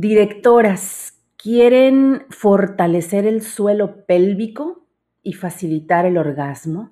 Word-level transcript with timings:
Directoras, 0.00 1.14
¿quieren 1.36 2.24
fortalecer 2.30 3.26
el 3.26 3.42
suelo 3.42 4.06
pélvico 4.06 4.86
y 5.24 5.32
facilitar 5.32 6.06
el 6.06 6.18
orgasmo? 6.18 6.90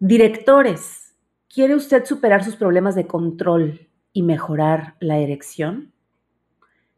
Directores, 0.00 1.14
¿quiere 1.48 1.76
usted 1.76 2.04
superar 2.04 2.42
sus 2.42 2.56
problemas 2.56 2.96
de 2.96 3.06
control 3.06 3.88
y 4.12 4.24
mejorar 4.24 4.96
la 4.98 5.18
erección? 5.18 5.92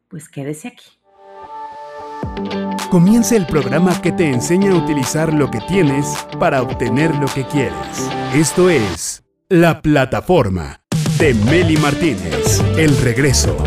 Pues 0.09 0.31
quédese 0.31 0.69
aquí. 0.69 0.87
Comienza 2.91 3.37
el 3.37 3.45
programa 3.45 4.01
que 4.01 4.13
te 4.13 4.31
enseña 4.31 4.73
a 4.73 4.83
utilizar 4.83 5.35
lo 5.35 5.51
que 5.51 5.61
tienes 5.69 6.27
para 6.39 6.63
obtener 6.63 7.15
lo 7.17 7.27
que 7.27 7.45
quieres. 7.45 8.11
Esto 8.35 8.71
es 8.71 9.23
La 9.51 9.83
Plataforma 9.83 10.81
de 11.19 11.35
Meli 11.35 11.77
Martínez. 11.77 12.63
El 12.79 12.97
regreso. 12.97 13.59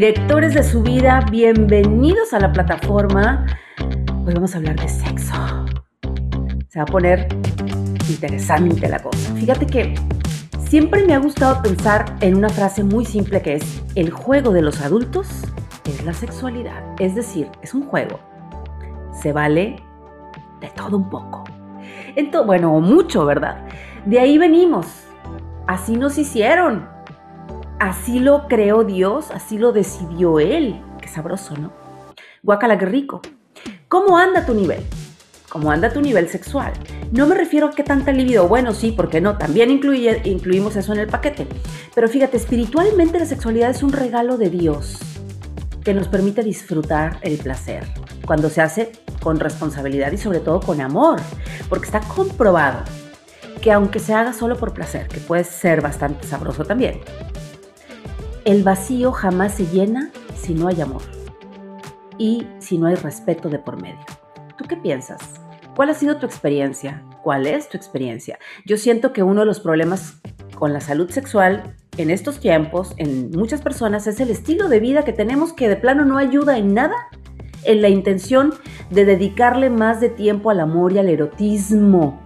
Directores 0.00 0.54
de 0.54 0.62
su 0.62 0.82
vida, 0.82 1.20
bienvenidos 1.30 2.32
a 2.32 2.40
la 2.40 2.50
plataforma. 2.50 3.44
Hoy 4.24 4.32
vamos 4.32 4.54
a 4.54 4.56
hablar 4.56 4.80
de 4.80 4.88
sexo. 4.88 5.34
Se 6.68 6.78
va 6.78 6.84
a 6.84 6.86
poner 6.86 7.28
interesante 8.08 8.88
la 8.88 8.98
cosa. 9.00 9.34
Fíjate 9.34 9.66
que 9.66 9.94
siempre 10.58 11.04
me 11.04 11.12
ha 11.12 11.18
gustado 11.18 11.60
pensar 11.60 12.16
en 12.22 12.34
una 12.34 12.48
frase 12.48 12.82
muy 12.82 13.04
simple 13.04 13.42
que 13.42 13.56
es, 13.56 13.82
el 13.94 14.08
juego 14.10 14.52
de 14.52 14.62
los 14.62 14.80
adultos 14.80 15.42
es 15.84 16.02
la 16.02 16.14
sexualidad. 16.14 16.82
Es 16.98 17.14
decir, 17.14 17.50
es 17.60 17.74
un 17.74 17.82
juego. 17.82 18.20
Se 19.12 19.34
vale 19.34 19.82
de 20.62 20.68
todo 20.68 20.96
un 20.96 21.10
poco. 21.10 21.44
Entonces, 22.16 22.46
bueno, 22.46 22.80
mucho, 22.80 23.26
¿verdad? 23.26 23.66
De 24.06 24.18
ahí 24.18 24.38
venimos. 24.38 24.86
Así 25.66 25.94
nos 25.98 26.16
hicieron 26.16 26.88
así 27.80 28.20
lo 28.20 28.46
creó 28.46 28.84
Dios, 28.84 29.32
así 29.32 29.58
lo 29.58 29.72
decidió 29.72 30.38
Él. 30.38 30.80
Qué 31.00 31.08
sabroso, 31.08 31.56
¿no? 31.56 31.72
Guacala, 32.42 32.78
qué 32.78 32.86
rico. 32.86 33.20
¿Cómo 33.88 34.16
anda 34.16 34.46
tu 34.46 34.54
nivel? 34.54 34.84
¿Cómo 35.48 35.72
anda 35.72 35.92
tu 35.92 36.00
nivel 36.00 36.28
sexual? 36.28 36.72
No 37.10 37.26
me 37.26 37.34
refiero 37.34 37.66
a 37.66 37.70
qué 37.72 37.82
tanta 37.82 38.12
libido. 38.12 38.46
Bueno, 38.46 38.72
sí, 38.72 38.92
porque 38.92 39.20
no? 39.20 39.36
También 39.36 39.70
incluimos 39.70 40.76
eso 40.76 40.92
en 40.92 41.00
el 41.00 41.08
paquete. 41.08 41.48
Pero 41.92 42.06
fíjate, 42.06 42.36
espiritualmente 42.36 43.18
la 43.18 43.26
sexualidad 43.26 43.70
es 43.70 43.82
un 43.82 43.92
regalo 43.92 44.36
de 44.36 44.48
Dios 44.48 44.98
que 45.82 45.92
nos 45.92 46.06
permite 46.06 46.42
disfrutar 46.42 47.18
el 47.22 47.38
placer 47.38 47.84
cuando 48.26 48.48
se 48.48 48.60
hace 48.60 48.92
con 49.22 49.40
responsabilidad 49.40 50.12
y 50.12 50.18
sobre 50.18 50.38
todo 50.38 50.60
con 50.60 50.80
amor. 50.80 51.18
Porque 51.68 51.86
está 51.86 52.00
comprobado 52.00 52.84
que 53.60 53.72
aunque 53.72 53.98
se 53.98 54.14
haga 54.14 54.32
solo 54.32 54.56
por 54.56 54.72
placer, 54.72 55.08
que 55.08 55.18
puede 55.18 55.44
ser 55.44 55.80
bastante 55.80 56.26
sabroso 56.28 56.64
también, 56.64 57.00
el 58.50 58.64
vacío 58.64 59.12
jamás 59.12 59.54
se 59.54 59.66
llena 59.66 60.10
si 60.34 60.54
no 60.54 60.66
hay 60.66 60.80
amor 60.80 61.02
y 62.18 62.48
si 62.58 62.78
no 62.78 62.88
hay 62.88 62.96
respeto 62.96 63.48
de 63.48 63.60
por 63.60 63.80
medio. 63.80 64.04
¿Tú 64.58 64.64
qué 64.64 64.76
piensas? 64.76 65.20
¿Cuál 65.76 65.90
ha 65.90 65.94
sido 65.94 66.16
tu 66.16 66.26
experiencia? 66.26 67.04
¿Cuál 67.22 67.46
es 67.46 67.68
tu 67.68 67.76
experiencia? 67.76 68.40
Yo 68.66 68.76
siento 68.76 69.12
que 69.12 69.22
uno 69.22 69.42
de 69.42 69.46
los 69.46 69.60
problemas 69.60 70.20
con 70.58 70.72
la 70.72 70.80
salud 70.80 71.08
sexual 71.10 71.76
en 71.96 72.10
estos 72.10 72.40
tiempos, 72.40 72.92
en 72.96 73.30
muchas 73.30 73.62
personas, 73.62 74.08
es 74.08 74.18
el 74.18 74.30
estilo 74.30 74.68
de 74.68 74.80
vida 74.80 75.04
que 75.04 75.12
tenemos 75.12 75.52
que 75.52 75.68
de 75.68 75.76
plano 75.76 76.04
no 76.04 76.18
ayuda 76.18 76.58
en 76.58 76.74
nada 76.74 76.96
en 77.62 77.80
la 77.80 77.88
intención 77.88 78.52
de 78.90 79.04
dedicarle 79.04 79.70
más 79.70 80.00
de 80.00 80.08
tiempo 80.08 80.50
al 80.50 80.58
amor 80.58 80.92
y 80.92 80.98
al 80.98 81.08
erotismo. 81.08 82.20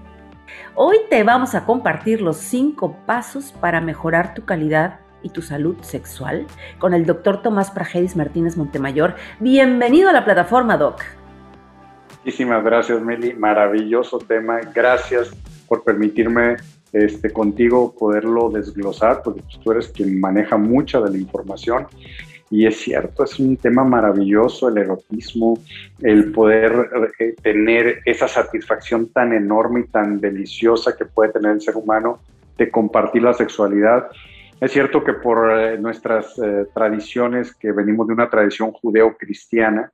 Hoy 0.74 0.96
te 1.10 1.22
vamos 1.22 1.54
a 1.54 1.66
compartir 1.66 2.22
los 2.22 2.38
cinco 2.38 2.96
pasos 3.04 3.52
para 3.52 3.82
mejorar 3.82 4.32
tu 4.32 4.46
calidad 4.46 5.03
y 5.24 5.30
tu 5.30 5.42
salud 5.42 5.76
sexual 5.80 6.46
con 6.78 6.94
el 6.94 7.06
doctor 7.06 7.42
Tomás 7.42 7.72
Pragedis 7.72 8.14
Martínez 8.14 8.56
Montemayor. 8.56 9.16
Bienvenido 9.40 10.10
a 10.10 10.12
la 10.12 10.24
plataforma, 10.24 10.76
Doc. 10.76 11.02
Muchísimas 12.24 12.62
gracias, 12.62 13.02
Meli. 13.02 13.34
Maravilloso 13.34 14.18
tema. 14.18 14.60
Gracias 14.74 15.34
por 15.66 15.82
permitirme 15.82 16.56
este, 16.92 17.30
contigo 17.30 17.94
poderlo 17.98 18.50
desglosar, 18.50 19.22
porque 19.22 19.42
pues, 19.42 19.58
tú 19.60 19.72
eres 19.72 19.88
quien 19.88 20.20
maneja 20.20 20.56
mucha 20.56 21.00
de 21.00 21.10
la 21.10 21.18
información. 21.18 21.86
Y 22.50 22.66
es 22.66 22.76
cierto, 22.76 23.24
es 23.24 23.40
un 23.40 23.56
tema 23.56 23.82
maravilloso 23.82 24.68
el 24.68 24.78
erotismo, 24.78 25.58
el 26.00 26.30
poder 26.30 26.88
eh, 27.18 27.34
tener 27.42 28.00
esa 28.04 28.28
satisfacción 28.28 29.08
tan 29.08 29.32
enorme 29.32 29.80
y 29.80 29.88
tan 29.88 30.20
deliciosa 30.20 30.96
que 30.96 31.04
puede 31.04 31.32
tener 31.32 31.52
el 31.52 31.60
ser 31.60 31.76
humano 31.76 32.20
de 32.56 32.70
compartir 32.70 33.22
la 33.22 33.34
sexualidad 33.34 34.08
es 34.64 34.72
cierto 34.72 35.04
que 35.04 35.12
por 35.12 35.50
eh, 35.50 35.78
nuestras 35.78 36.38
eh, 36.38 36.66
tradiciones, 36.74 37.54
que 37.54 37.70
venimos 37.70 38.06
de 38.06 38.14
una 38.14 38.30
tradición 38.30 38.72
judeo-cristiana, 38.72 39.92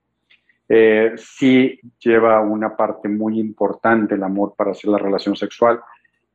eh, 0.68 1.14
sí 1.16 1.80
lleva 1.98 2.40
una 2.40 2.76
parte 2.76 3.08
muy 3.08 3.40
importante 3.40 4.14
el 4.14 4.22
amor 4.22 4.54
para 4.56 4.70
hacer 4.70 4.90
la 4.90 4.98
relación 4.98 5.34
sexual. 5.34 5.80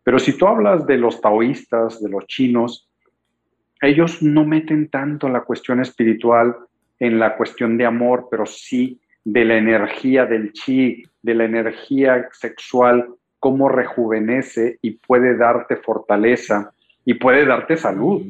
Pero 0.03 0.19
si 0.19 0.38
tú 0.38 0.47
hablas 0.47 0.85
de 0.85 0.97
los 0.97 1.22
taoístas, 1.22 2.03
de 2.03 2.09
los 2.09 2.28
chinos, 2.28 2.90
ellos 3.81 4.22
no 4.22 4.44
meten 4.44 4.90
tanto 4.90 5.29
la 5.29 5.41
cuestión 5.41 5.79
espiritual 5.79 6.57
en 7.00 7.19
la 7.19 7.38
cuestión 7.38 7.78
de 7.78 7.85
amor, 7.85 8.28
pero 8.29 8.45
sí 8.45 9.00
de 9.24 9.45
la 9.45 9.56
energía 9.56 10.25
del 10.25 10.51
chi, 10.51 11.03
de 11.22 11.35
la 11.35 11.45
energía 11.45 12.28
sexual, 12.34 13.07
cómo 13.40 13.69
rejuvenece 13.69 14.78
y 14.81 14.91
puede 14.91 15.38
darte 15.38 15.78
fortaleza 15.78 16.74
y 17.06 17.14
puede 17.14 17.46
darte 17.46 17.78
salud. 17.78 18.24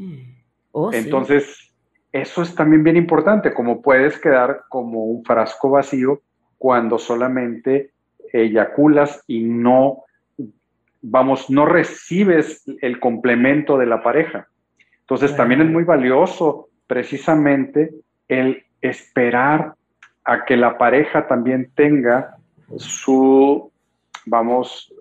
Oh, 0.72 0.92
Entonces, 0.92 1.74
eso 2.12 2.42
es 2.42 2.54
también 2.54 2.84
bien 2.84 2.98
importante, 2.98 3.54
como 3.54 3.82
puedes 3.82 4.20
quedar 4.20 4.64
como 4.70 5.06
un 5.06 5.24
frasco 5.24 5.70
vacío 5.70 6.22
cuando 6.58 6.98
solamente 6.98 7.92
eyaculas 8.32 9.24
y 9.28 9.44
no, 9.44 10.04
vamos, 11.02 11.50
no 11.50 11.66
recibes 11.66 12.64
el 12.82 13.00
complemento 13.00 13.78
de 13.78 13.86
la 13.86 14.04
pareja. 14.04 14.48
Entonces, 15.02 15.36
también 15.36 15.62
es 15.62 15.70
muy 15.70 15.84
valioso 15.84 16.70
precisamente 16.88 17.92
el 18.28 18.64
esperar 18.82 19.76
a 20.24 20.46
que 20.46 20.58
la 20.58 20.78
pareja 20.78 21.28
también 21.28 21.70
tenga 21.76 22.38
su, 22.78 23.72
vamos, 24.26 24.94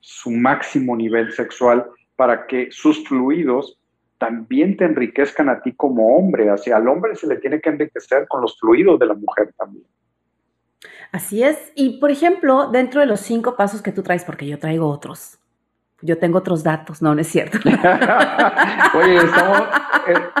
su 0.00 0.30
máximo 0.30 0.96
nivel 0.96 1.32
sexual 1.32 1.86
para 2.16 2.46
que 2.46 2.68
sus 2.70 3.06
fluidos 3.06 3.78
también 4.18 4.76
te 4.76 4.84
enriquezcan 4.84 5.48
a 5.48 5.60
ti 5.60 5.72
como 5.72 6.16
hombre. 6.16 6.48
Hacia 6.48 6.76
al 6.76 6.86
hombre 6.88 7.16
se 7.16 7.26
le 7.26 7.36
tiene 7.36 7.60
que 7.60 7.70
enriquecer 7.70 8.28
con 8.28 8.40
los 8.40 8.58
fluidos 8.58 8.98
de 8.98 9.06
la 9.06 9.14
mujer 9.14 9.52
también. 9.56 9.84
Así 11.10 11.42
es. 11.42 11.72
Y 11.74 11.98
por 11.98 12.10
ejemplo, 12.10 12.70
dentro 12.70 13.00
de 13.00 13.06
los 13.06 13.20
cinco 13.20 13.56
pasos 13.56 13.82
que 13.82 13.92
tú 13.92 14.02
traes, 14.02 14.24
porque 14.24 14.46
yo 14.46 14.58
traigo 14.58 14.88
otros. 14.88 15.38
Yo 16.00 16.18
tengo 16.18 16.38
otros 16.38 16.64
datos, 16.64 17.00
no, 17.00 17.14
no 17.14 17.20
es 17.20 17.28
cierto. 17.28 17.58
Oye, 18.94 19.18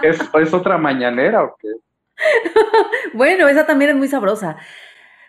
¿es, 0.02 0.18
¿es, 0.34 0.54
otra 0.54 0.76
mañanera 0.76 1.44
o 1.44 1.56
qué? 1.56 1.68
bueno, 3.14 3.46
esa 3.46 3.64
también 3.64 3.92
es 3.92 3.96
muy 3.96 4.08
sabrosa. 4.08 4.56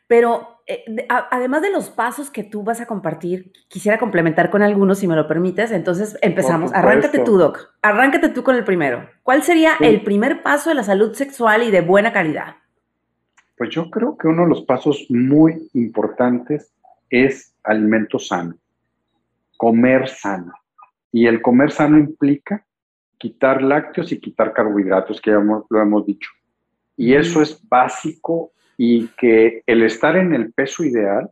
Pero 0.08 0.53
eh, 0.66 0.86
además 1.10 1.62
de 1.62 1.72
los 1.72 1.90
pasos 1.90 2.30
que 2.30 2.44
tú 2.44 2.64
vas 2.64 2.80
a 2.80 2.86
compartir, 2.86 3.52
quisiera 3.68 3.98
complementar 3.98 4.50
con 4.50 4.62
algunos, 4.62 5.00
si 5.00 5.08
me 5.08 5.16
lo 5.16 5.28
permites. 5.28 5.72
Entonces 5.72 6.18
empezamos. 6.22 6.74
Arráncate 6.74 7.20
tú, 7.20 7.38
Doc. 7.38 7.74
Arráncate 7.82 8.30
tú 8.30 8.44
con 8.44 8.56
el 8.56 8.64
primero. 8.64 9.10
¿Cuál 9.24 9.44
sería 9.44 9.74
el 9.82 10.04
primer 10.04 10.42
paso 10.42 10.70
de 10.70 10.76
la 10.76 10.84
salud 10.84 11.14
sexual 11.14 11.64
y 11.64 11.72
de 11.72 11.82
buena 11.82 12.14
calidad? 12.14 12.56
Pues 13.58 13.70
yo 13.72 13.90
creo 13.90 14.18
que 14.18 14.28
uno 14.28 14.44
de 14.44 14.50
los 14.50 14.64
pasos 14.64 15.06
muy 15.10 15.70
importantes 15.74 16.74
es 17.10 17.54
alimento 17.64 18.18
sano, 18.18 18.56
comer 19.58 20.08
sano. 20.08 20.54
Y 21.12 21.28
el 21.28 21.42
comer 21.42 21.72
sano 21.72 22.00
implica 22.00 22.66
quitar 23.18 23.62
lácteos 23.62 24.12
y 24.12 24.20
quitar 24.20 24.54
carbohidratos, 24.54 25.22
que 25.22 25.32
ya 25.32 25.40
lo 25.40 25.82
hemos 25.82 26.06
dicho. 26.06 26.32
Y 26.96 27.14
eso 27.14 27.42
es 27.42 27.62
básico 27.68 28.53
y 28.78 29.08
que 29.18 29.64
el 29.66 29.84
estar 29.84 30.16
en 30.16 30.34
el 30.34 30.52
peso 30.54 30.84
ideal 30.84 31.30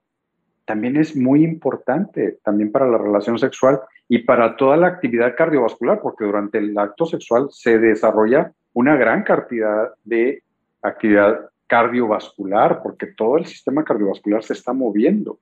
también 0.65 0.95
es 0.97 1.15
muy 1.15 1.43
importante, 1.43 2.39
también 2.43 2.71
para 2.71 2.87
la 2.87 2.97
relación 2.97 3.37
sexual 3.37 3.81
y 4.07 4.19
para 4.19 4.55
toda 4.55 4.77
la 4.77 4.87
actividad 4.87 5.35
cardiovascular, 5.35 5.99
porque 6.01 6.25
durante 6.25 6.59
el 6.59 6.77
acto 6.77 7.05
sexual 7.05 7.47
se 7.51 7.79
desarrolla 7.79 8.51
una 8.73 8.95
gran 8.95 9.23
cantidad 9.23 9.89
de 10.03 10.43
actividad 10.81 11.49
cardiovascular, 11.67 12.81
porque 12.83 13.07
todo 13.07 13.37
el 13.37 13.45
sistema 13.45 13.83
cardiovascular 13.83 14.43
se 14.43 14.53
está 14.53 14.73
moviendo. 14.73 15.39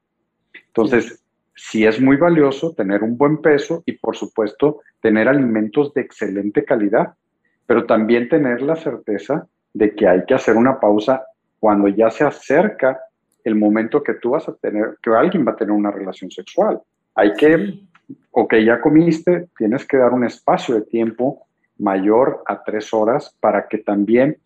Entonces, 0.68 1.24
sí 1.56 1.86
es 1.86 2.00
muy 2.00 2.18
valioso 2.18 2.74
tener 2.74 3.04
un 3.04 3.18
buen 3.18 3.42
peso 3.42 3.84
y, 3.86 3.94
por 3.94 4.16
supuesto, 4.16 4.82
tener 5.02 5.28
alimentos 5.28 5.94
de 5.94 6.02
excelente 6.02 6.64
calidad, 6.64 7.14
pero 7.66 7.86
también 7.86 8.30
tener 8.30 8.62
la 8.62 8.76
certeza 8.76 9.48
de 9.74 9.94
que 9.96 10.08
hay 10.08 10.26
que 10.26 10.34
hacer 10.34 10.56
una 10.56 10.80
pausa 10.80 11.24
cuando 11.60 11.88
ya 11.88 12.10
se 12.10 12.24
acerca 12.24 13.00
el 13.44 13.56
momento 13.56 14.04
que 14.04 14.16
tú 14.16 14.32
vas 14.32 14.48
a 14.48 14.56
tener, 14.56 14.98
que 15.02 15.12
alguien 15.12 15.46
va 15.46 15.52
a 15.52 15.56
tener 15.56 15.72
una 15.72 15.92
relación 15.92 16.30
sexual. 16.30 16.80
Hay 17.16 17.34
que 17.34 17.80
ok, 18.32 18.56
ya 18.66 18.82
comiste, 18.82 19.48
tienes 19.58 19.86
que 19.86 19.98
dar 19.98 20.14
un 20.14 20.26
espacio 20.26 20.76
de 20.76 20.82
tiempo 20.82 21.48
mayor 21.78 22.44
a 22.46 22.64
tres 22.64 22.94
horas 22.94 23.36
para 23.40 23.68
que 23.68 23.80
también, 23.80 24.38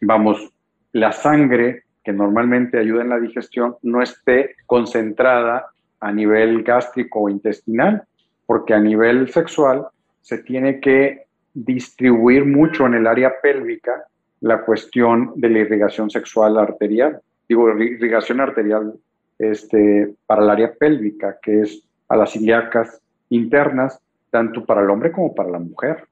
vamos, 0.00 0.52
la 0.92 1.12
sangre 1.12 1.84
que 2.04 2.12
normalmente 2.12 2.78
ayuda 2.78 3.02
en 3.02 3.10
la 3.10 3.20
digestión 3.20 3.76
no 3.82 4.02
esté 4.02 4.56
concentrada 4.66 5.66
a 6.00 6.12
nivel 6.12 6.62
gástrico 6.62 7.20
o 7.20 7.28
intestinal, 7.28 8.02
porque 8.46 8.74
a 8.74 8.80
nivel 8.80 9.30
sexual 9.30 9.86
se 10.20 10.38
tiene 10.38 10.80
que 10.80 11.26
distribuir 11.54 12.44
mucho 12.44 12.86
en 12.86 12.94
el 12.94 13.06
área 13.06 13.34
pélvica 13.40 14.04
la 14.42 14.64
cuestión 14.64 15.32
de 15.36 15.48
la 15.48 15.60
irrigación 15.60 16.10
sexual 16.10 16.58
arterial. 16.58 17.20
Digo, 17.48 17.70
irrigación 17.70 18.40
arterial 18.40 18.92
este, 19.38 20.14
para 20.26 20.42
el 20.42 20.50
área 20.50 20.74
pélvica, 20.74 21.38
que 21.40 21.62
es 21.62 21.82
a 22.08 22.16
las 22.16 22.36
ilíacas 22.36 23.00
internas, 23.30 24.00
tanto 24.30 24.64
para 24.64 24.82
el 24.82 24.90
hombre 24.90 25.12
como 25.12 25.34
para 25.34 25.48
la 25.50 25.58
mujer. 25.58 26.04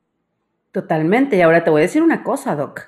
Totalmente. 0.73 1.37
Y 1.37 1.43
ahora 1.43 1.65
te 1.65 1.71
voy 1.71 1.81
a 1.81 1.83
decir 1.83 2.03
una 2.03 2.23
cosa, 2.23 2.55
Doc. 2.55 2.83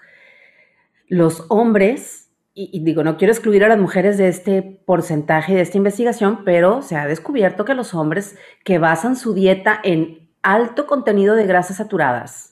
Los 1.09 1.45
hombres, 1.49 2.31
y, 2.55 2.83
digo, 2.85 3.03
no 3.03 3.17
quiero 3.17 3.33
excluir 3.33 3.65
a 3.65 3.69
las 3.69 3.79
mujeres 3.79 4.19
de 4.19 4.29
este 4.29 4.63
porcentaje, 4.63 5.55
de 5.55 5.63
esta 5.63 5.77
investigación, 5.77 6.45
pero 6.45 6.83
se 6.83 6.97
ha 6.97 7.07
descubierto 7.07 7.65
que 7.65 7.75
los 7.75 7.95
hombres 7.95 8.39
que 8.65 8.79
basan 8.79 9.17
su 9.17 9.35
dieta 9.35 9.81
en 9.83 10.31
alto 10.43 10.87
contenido 10.87 11.35
de 11.35 11.47
grasas 11.47 11.79
saturadas, 11.79 12.52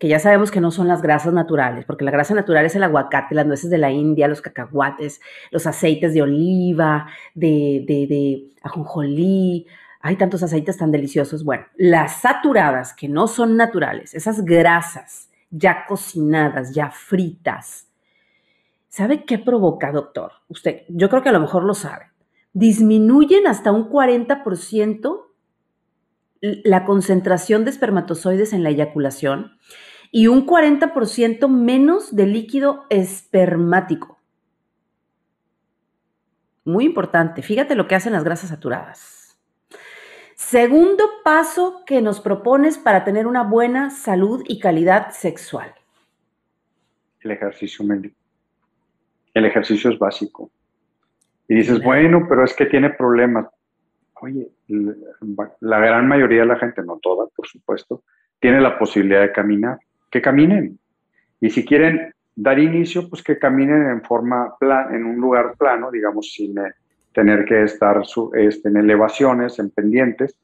que 0.00 0.08
ya 0.08 0.18
sabemos 0.18 0.50
que 0.50 0.62
no 0.62 0.70
son 0.70 0.88
las 0.88 1.02
grasas 1.02 1.34
naturales, 1.34 1.84
porque 1.84 2.06
la 2.06 2.10
grasa 2.10 2.34
natural 2.34 2.64
es 2.64 2.74
el 2.74 2.82
aguacate, 2.82 3.34
las 3.34 3.44
nueces 3.44 3.68
de 3.68 3.76
la 3.76 3.90
India, 3.90 4.28
los 4.28 4.40
cacahuates, 4.40 5.20
los 5.50 5.66
aceites 5.66 6.14
de 6.14 6.22
oliva, 6.22 7.06
de, 7.34 7.84
de, 7.86 8.06
de 8.06 8.54
ajonjolí, 8.62 9.66
hay 10.00 10.16
tantos 10.16 10.42
aceites 10.42 10.78
tan 10.78 10.90
deliciosos. 10.90 11.44
Bueno, 11.44 11.66
las 11.76 12.22
saturadas, 12.22 12.94
que 12.94 13.08
no 13.08 13.28
son 13.28 13.58
naturales, 13.58 14.14
esas 14.14 14.42
grasas 14.42 15.28
ya 15.50 15.84
cocinadas, 15.86 16.72
ya 16.74 16.90
fritas, 16.90 17.86
¿sabe 18.88 19.26
qué 19.26 19.38
provoca, 19.38 19.92
doctor? 19.92 20.32
Usted, 20.48 20.84
yo 20.88 21.10
creo 21.10 21.22
que 21.22 21.28
a 21.28 21.32
lo 21.32 21.40
mejor 21.40 21.64
lo 21.64 21.74
sabe. 21.74 22.06
Disminuyen 22.54 23.46
hasta 23.46 23.70
un 23.70 23.90
40% 23.90 25.26
la 26.40 26.86
concentración 26.86 27.66
de 27.66 27.70
espermatozoides 27.70 28.54
en 28.54 28.62
la 28.62 28.70
eyaculación 28.70 29.58
y 30.10 30.26
un 30.26 30.46
40% 30.46 31.48
menos 31.48 32.14
de 32.14 32.26
líquido 32.26 32.84
espermático. 32.90 34.18
Muy 36.64 36.84
importante, 36.84 37.42
fíjate 37.42 37.74
lo 37.74 37.86
que 37.86 37.94
hacen 37.94 38.12
las 38.12 38.24
grasas 38.24 38.50
saturadas. 38.50 39.38
Segundo 40.34 41.04
paso 41.22 41.82
que 41.86 42.02
nos 42.02 42.20
propones 42.20 42.78
para 42.78 43.04
tener 43.04 43.26
una 43.26 43.42
buena 43.42 43.90
salud 43.90 44.42
y 44.48 44.58
calidad 44.58 45.10
sexual. 45.10 45.74
El 47.20 47.32
ejercicio 47.32 47.84
médico. 47.84 48.16
El 49.34 49.44
ejercicio 49.44 49.90
es 49.90 49.98
básico. 49.98 50.50
Y 51.46 51.56
dices, 51.56 51.82
bueno, 51.82 52.26
pero 52.28 52.44
es 52.44 52.54
que 52.54 52.66
tiene 52.66 52.90
problemas. 52.90 53.46
Oye, 54.22 54.50
la 54.68 55.78
gran 55.78 56.08
mayoría 56.08 56.40
de 56.40 56.46
la 56.46 56.58
gente, 56.58 56.82
no 56.82 56.98
toda, 56.98 57.26
por 57.34 57.46
supuesto, 57.46 58.02
tiene 58.38 58.60
la 58.60 58.78
posibilidad 58.78 59.20
de 59.20 59.32
caminar 59.32 59.78
que 60.10 60.20
caminen. 60.20 60.78
Y 61.40 61.50
si 61.50 61.64
quieren 61.64 62.12
dar 62.34 62.58
inicio, 62.58 63.08
pues 63.08 63.22
que 63.22 63.38
caminen 63.38 63.90
en 63.90 64.02
forma 64.02 64.56
plan, 64.58 64.94
en 64.94 65.04
un 65.04 65.16
lugar 65.16 65.54
plano, 65.58 65.90
digamos, 65.90 66.32
sin 66.32 66.58
eh, 66.58 66.72
tener 67.12 67.44
que 67.44 67.64
estar 67.64 68.02
este, 68.34 68.68
en 68.68 68.76
elevaciones, 68.76 69.58
en 69.58 69.70
pendientes, 69.70 70.36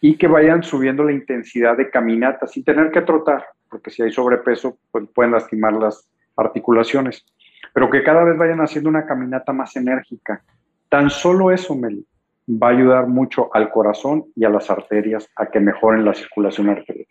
y 0.00 0.16
que 0.16 0.26
vayan 0.26 0.62
subiendo 0.62 1.04
la 1.04 1.12
intensidad 1.12 1.76
de 1.76 1.90
caminata 1.90 2.46
sin 2.46 2.62
tener 2.62 2.90
que 2.90 3.02
trotar, 3.02 3.46
porque 3.70 3.90
si 3.90 4.02
hay 4.02 4.12
sobrepeso, 4.12 4.76
pues 4.90 5.06
pueden 5.14 5.32
lastimar 5.32 5.72
las 5.72 6.08
articulaciones. 6.36 7.24
Pero 7.72 7.90
que 7.90 8.02
cada 8.02 8.22
vez 8.22 8.36
vayan 8.36 8.60
haciendo 8.60 8.90
una 8.90 9.06
caminata 9.06 9.52
más 9.52 9.74
enérgica. 9.76 10.42
Tan 10.88 11.10
solo 11.10 11.50
eso, 11.50 11.74
Meli, 11.74 12.06
va 12.48 12.68
a 12.68 12.70
ayudar 12.70 13.06
mucho 13.08 13.48
al 13.54 13.70
corazón 13.70 14.26
y 14.36 14.44
a 14.44 14.50
las 14.50 14.70
arterias 14.70 15.28
a 15.36 15.46
que 15.46 15.60
mejoren 15.60 16.04
la 16.04 16.14
circulación 16.14 16.68
arterial. 16.68 17.08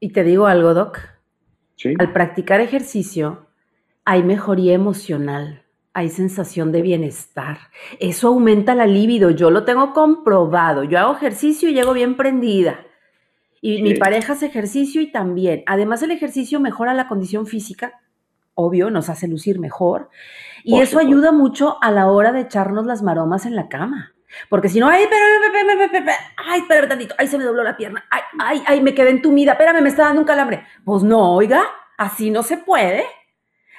Y 0.00 0.12
te 0.12 0.24
digo 0.24 0.46
algo, 0.46 0.74
Doc. 0.74 0.98
Al 1.98 2.12
practicar 2.12 2.60
ejercicio 2.60 3.46
hay 4.04 4.22
mejoría 4.22 4.74
emocional, 4.74 5.62
hay 5.92 6.08
sensación 6.08 6.72
de 6.72 6.82
bienestar. 6.82 7.58
Eso 8.00 8.28
aumenta 8.28 8.74
la 8.74 8.86
libido. 8.86 9.30
Yo 9.30 9.50
lo 9.50 9.64
tengo 9.64 9.92
comprobado. 9.92 10.84
Yo 10.84 10.98
hago 10.98 11.14
ejercicio 11.14 11.68
y 11.68 11.74
llego 11.74 11.92
bien 11.92 12.16
prendida. 12.16 12.80
Y 13.62 13.82
mi 13.82 13.94
pareja 13.94 14.32
hace 14.32 14.46
ejercicio 14.46 15.02
y 15.02 15.12
también. 15.12 15.62
Además, 15.66 16.02
el 16.02 16.12
ejercicio 16.12 16.60
mejora 16.60 16.94
la 16.94 17.08
condición 17.08 17.46
física. 17.46 18.00
Obvio, 18.54 18.90
nos 18.90 19.10
hace 19.10 19.28
lucir 19.28 19.58
mejor. 19.58 20.08
Y 20.64 20.80
eso 20.80 20.98
ayuda 20.98 21.30
mucho 21.30 21.76
a 21.82 21.90
la 21.90 22.08
hora 22.08 22.32
de 22.32 22.40
echarnos 22.40 22.86
las 22.86 23.02
maromas 23.02 23.44
en 23.44 23.56
la 23.56 23.68
cama. 23.68 24.14
Porque 24.48 24.68
si 24.68 24.80
no, 24.80 24.88
ay, 24.88 25.04
espérame, 25.04 25.82
espérame, 25.82 26.12
ay, 26.36 26.60
espérame 26.60 26.88
tantito, 26.88 27.14
ay, 27.18 27.26
se 27.26 27.38
me 27.38 27.44
dobló 27.44 27.62
la 27.62 27.76
pierna, 27.76 28.04
ay, 28.10 28.22
ay, 28.38 28.62
ay, 28.66 28.80
me 28.80 28.94
quedé 28.94 29.10
entumida, 29.10 29.52
espérame, 29.52 29.82
me 29.82 29.88
está 29.88 30.04
dando 30.04 30.20
un 30.20 30.26
calambre. 30.26 30.64
Pues 30.84 31.02
no, 31.02 31.34
oiga, 31.34 31.62
así 31.96 32.30
no 32.30 32.42
se 32.42 32.58
puede. 32.58 33.04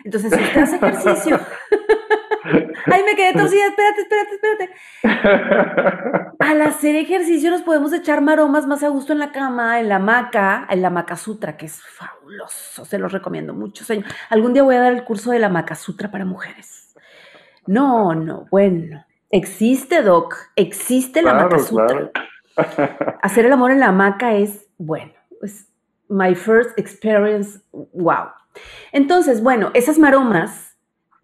Entonces, 0.03 0.33
si 0.33 0.41
usted 0.41 0.61
hace 0.61 0.75
ejercicio, 0.77 1.39
ay, 2.85 3.03
me 3.03 3.15
quedé 3.15 3.33
torcida, 3.33 3.67
espérate, 3.67 4.01
espérate, 4.01 4.35
espérate. 4.35 6.35
Al 6.39 6.61
hacer 6.63 6.95
ejercicio 6.95 7.51
nos 7.51 7.61
podemos 7.61 7.93
echar 7.93 8.21
maromas 8.21 8.65
más 8.65 8.83
a 8.83 8.89
gusto 8.89 9.13
en 9.13 9.19
la 9.19 9.31
cama, 9.31 9.79
en 9.79 9.89
la 9.89 9.97
hamaca, 9.97 10.65
en 10.69 10.81
la 10.81 10.89
Maca 10.89 11.15
Sutra, 11.15 11.55
que 11.55 11.67
es 11.67 11.81
fabuloso, 11.81 12.83
se 12.83 12.97
los 12.97 13.11
recomiendo 13.11 13.53
mucho, 13.53 13.83
señor. 13.83 14.05
Algún 14.29 14.53
día 14.53 14.63
voy 14.63 14.75
a 14.75 14.81
dar 14.81 14.93
el 14.93 15.03
curso 15.03 15.31
de 15.31 15.39
la 15.39 15.49
Maca 15.49 15.75
Sutra 15.75 16.09
para 16.09 16.25
mujeres. 16.25 16.95
No, 17.67 18.15
no, 18.15 18.47
bueno. 18.49 19.05
Existe, 19.31 20.01
Doc, 20.01 20.35
existe 20.55 21.21
la 21.21 21.31
claro, 21.31 21.59
Sutra. 21.59 22.11
Hacer 23.21 23.45
el 23.45 23.53
amor 23.53 23.71
en 23.71 23.79
la 23.79 23.87
hamaca 23.87 24.35
es, 24.35 24.67
bueno, 24.77 25.13
es 25.41 25.67
my 26.09 26.35
first 26.35 26.77
experience, 26.77 27.59
wow. 27.93 28.27
Entonces, 28.91 29.41
bueno, 29.41 29.71
esas 29.73 29.97
maromas 29.97 30.77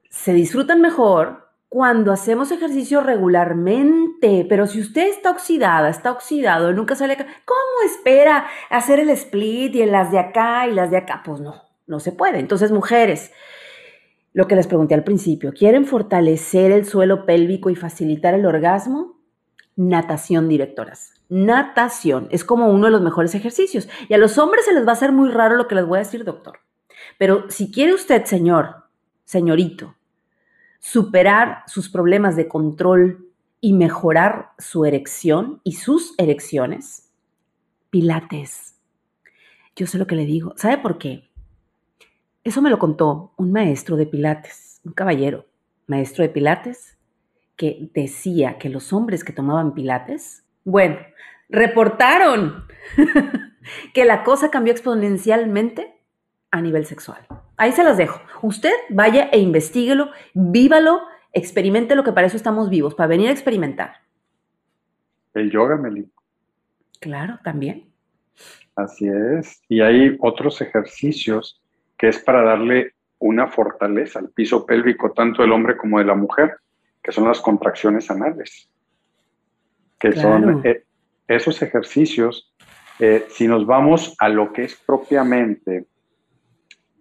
se 0.10 0.34
disfrutan 0.34 0.82
mejor 0.82 1.48
cuando 1.70 2.14
hacemos 2.14 2.52
ejercicio 2.52 3.02
regularmente, 3.02 4.46
pero 4.48 4.68
si 4.68 4.80
usted 4.80 5.08
está 5.10 5.32
oxidada, 5.32 5.90
está 5.90 6.12
oxidado, 6.12 6.72
nunca 6.72 6.96
sale 6.96 7.14
acá, 7.14 7.28
¿cómo 7.44 7.86
espera 7.86 8.48
hacer 8.70 9.00
el 9.00 9.10
split 9.10 9.76
y 9.76 9.82
en 9.82 9.92
las 9.92 10.12
de 10.12 10.20
acá 10.20 10.66
y 10.68 10.74
las 10.74 10.90
de 10.92 10.98
acá? 10.98 11.22
Pues 11.26 11.42
no, 11.42 11.62
no 11.86 12.00
se 12.00 12.14
puede. 12.14 12.40
Entonces, 12.40 12.72
mujeres, 12.72 13.32
lo 14.34 14.48
que 14.48 14.56
les 14.56 14.68
pregunté 14.68 14.94
al 14.94 15.04
principio, 15.04 15.54
¿quieren 15.54 15.86
fortalecer 15.86 16.72
el 16.72 16.86
suelo 16.86 17.26
pélvico 17.26 17.70
y 17.70 17.76
facilitar 17.76 18.34
el 18.34 18.46
orgasmo? 18.46 19.20
Natación, 19.76 20.48
directoras. 20.48 21.14
Natación 21.30 22.28
es 22.32 22.44
como 22.44 22.70
uno 22.70 22.86
de 22.86 22.92
los 22.92 23.02
mejores 23.02 23.36
ejercicios. 23.36 23.90
Y 24.08 24.14
a 24.14 24.18
los 24.18 24.38
hombres 24.38 24.66
se 24.66 24.74
les 24.74 24.86
va 24.86 24.92
a 24.92 24.94
hacer 24.94 25.12
muy 25.12 25.30
raro 25.30 25.56
lo 25.56 25.68
que 25.68 25.76
les 25.76 25.86
voy 25.86 25.98
a 25.98 26.04
decir, 26.04 26.24
doctor. 26.24 26.60
Pero 27.18 27.50
si 27.50 27.72
quiere 27.72 27.94
usted, 27.94 28.26
señor, 28.26 28.86
señorito, 29.26 29.96
superar 30.80 31.64
sus 31.68 31.90
problemas 31.90 32.36
de 32.36 32.48
control 32.48 33.28
y 33.60 33.74
mejorar 33.74 34.52
su 34.58 34.86
erección 34.86 35.62
y 35.64 35.74
sus 35.74 36.14
erecciones, 36.18 37.10
pilates. 37.90 38.76
Yo 39.76 39.88
sé 39.88 39.98
lo 39.98 40.08
que 40.08 40.16
le 40.16 40.26
digo. 40.26 40.54
¿Sabe 40.58 40.78
por 40.78 40.98
qué? 40.98 41.27
Eso 42.48 42.62
me 42.62 42.70
lo 42.70 42.80
contó 42.80 43.34
un 43.36 43.52
maestro 43.52 43.98
de 43.98 44.06
Pilates, 44.06 44.80
un 44.86 44.94
caballero, 44.94 45.48
maestro 45.86 46.24
de 46.24 46.30
Pilates, 46.30 46.98
que 47.58 47.90
decía 47.94 48.58
que 48.58 48.70
los 48.70 48.94
hombres 48.94 49.26
que 49.26 49.34
tomaban 49.34 49.74
Pilates, 49.74 50.46
bueno, 50.64 50.96
reportaron 51.50 52.64
que 53.94 54.06
la 54.06 54.24
cosa 54.24 54.50
cambió 54.50 54.72
exponencialmente 54.72 55.94
a 56.50 56.62
nivel 56.62 56.86
sexual. 56.86 57.28
Ahí 57.58 57.74
se 57.74 57.84
las 57.84 57.98
dejo. 57.98 58.22
Usted 58.42 58.72
vaya 58.92 59.28
e 59.34 59.40
investiguelo, 59.40 60.12
vívalo, 60.34 61.02
experimente 61.34 61.96
lo 61.96 62.06
que 62.06 62.14
para 62.14 62.28
eso 62.28 62.38
estamos 62.38 62.70
vivos, 62.70 62.96
para 62.96 63.08
venir 63.08 63.28
a 63.28 63.34
experimentar. 63.34 63.96
El 65.34 65.52
yoga, 65.52 65.76
Meli. 65.76 66.10
Claro, 67.02 67.40
también. 67.44 67.90
Así 68.74 69.06
es. 69.06 69.62
Y 69.68 69.82
hay 69.82 70.16
otros 70.22 70.62
ejercicios 70.62 71.62
que 71.98 72.10
es 72.10 72.20
para 72.20 72.44
darle 72.44 72.94
una 73.20 73.48
fortaleza 73.48 74.20
al 74.20 74.30
piso 74.30 74.66
pélvico 74.66 75.12
tanto 75.12 75.42
del 75.42 75.52
hombre 75.52 75.76
como 75.76 76.00
de 76.00 76.06
la 76.06 76.16
mujer, 76.16 76.58
que 77.02 77.12
son 77.12 77.26
las 77.28 77.42
contracciones 77.42 78.12
anales, 78.12 78.70
que 80.00 80.14
son 80.14 80.62
eh, 80.66 80.84
esos 81.28 81.62
ejercicios, 81.62 82.54
eh, 83.00 83.26
si 83.30 83.48
nos 83.48 83.66
vamos 83.66 84.16
a 84.20 84.30
lo 84.30 84.54
que 84.54 84.66
es 84.66 84.76
propiamente, 84.76 85.86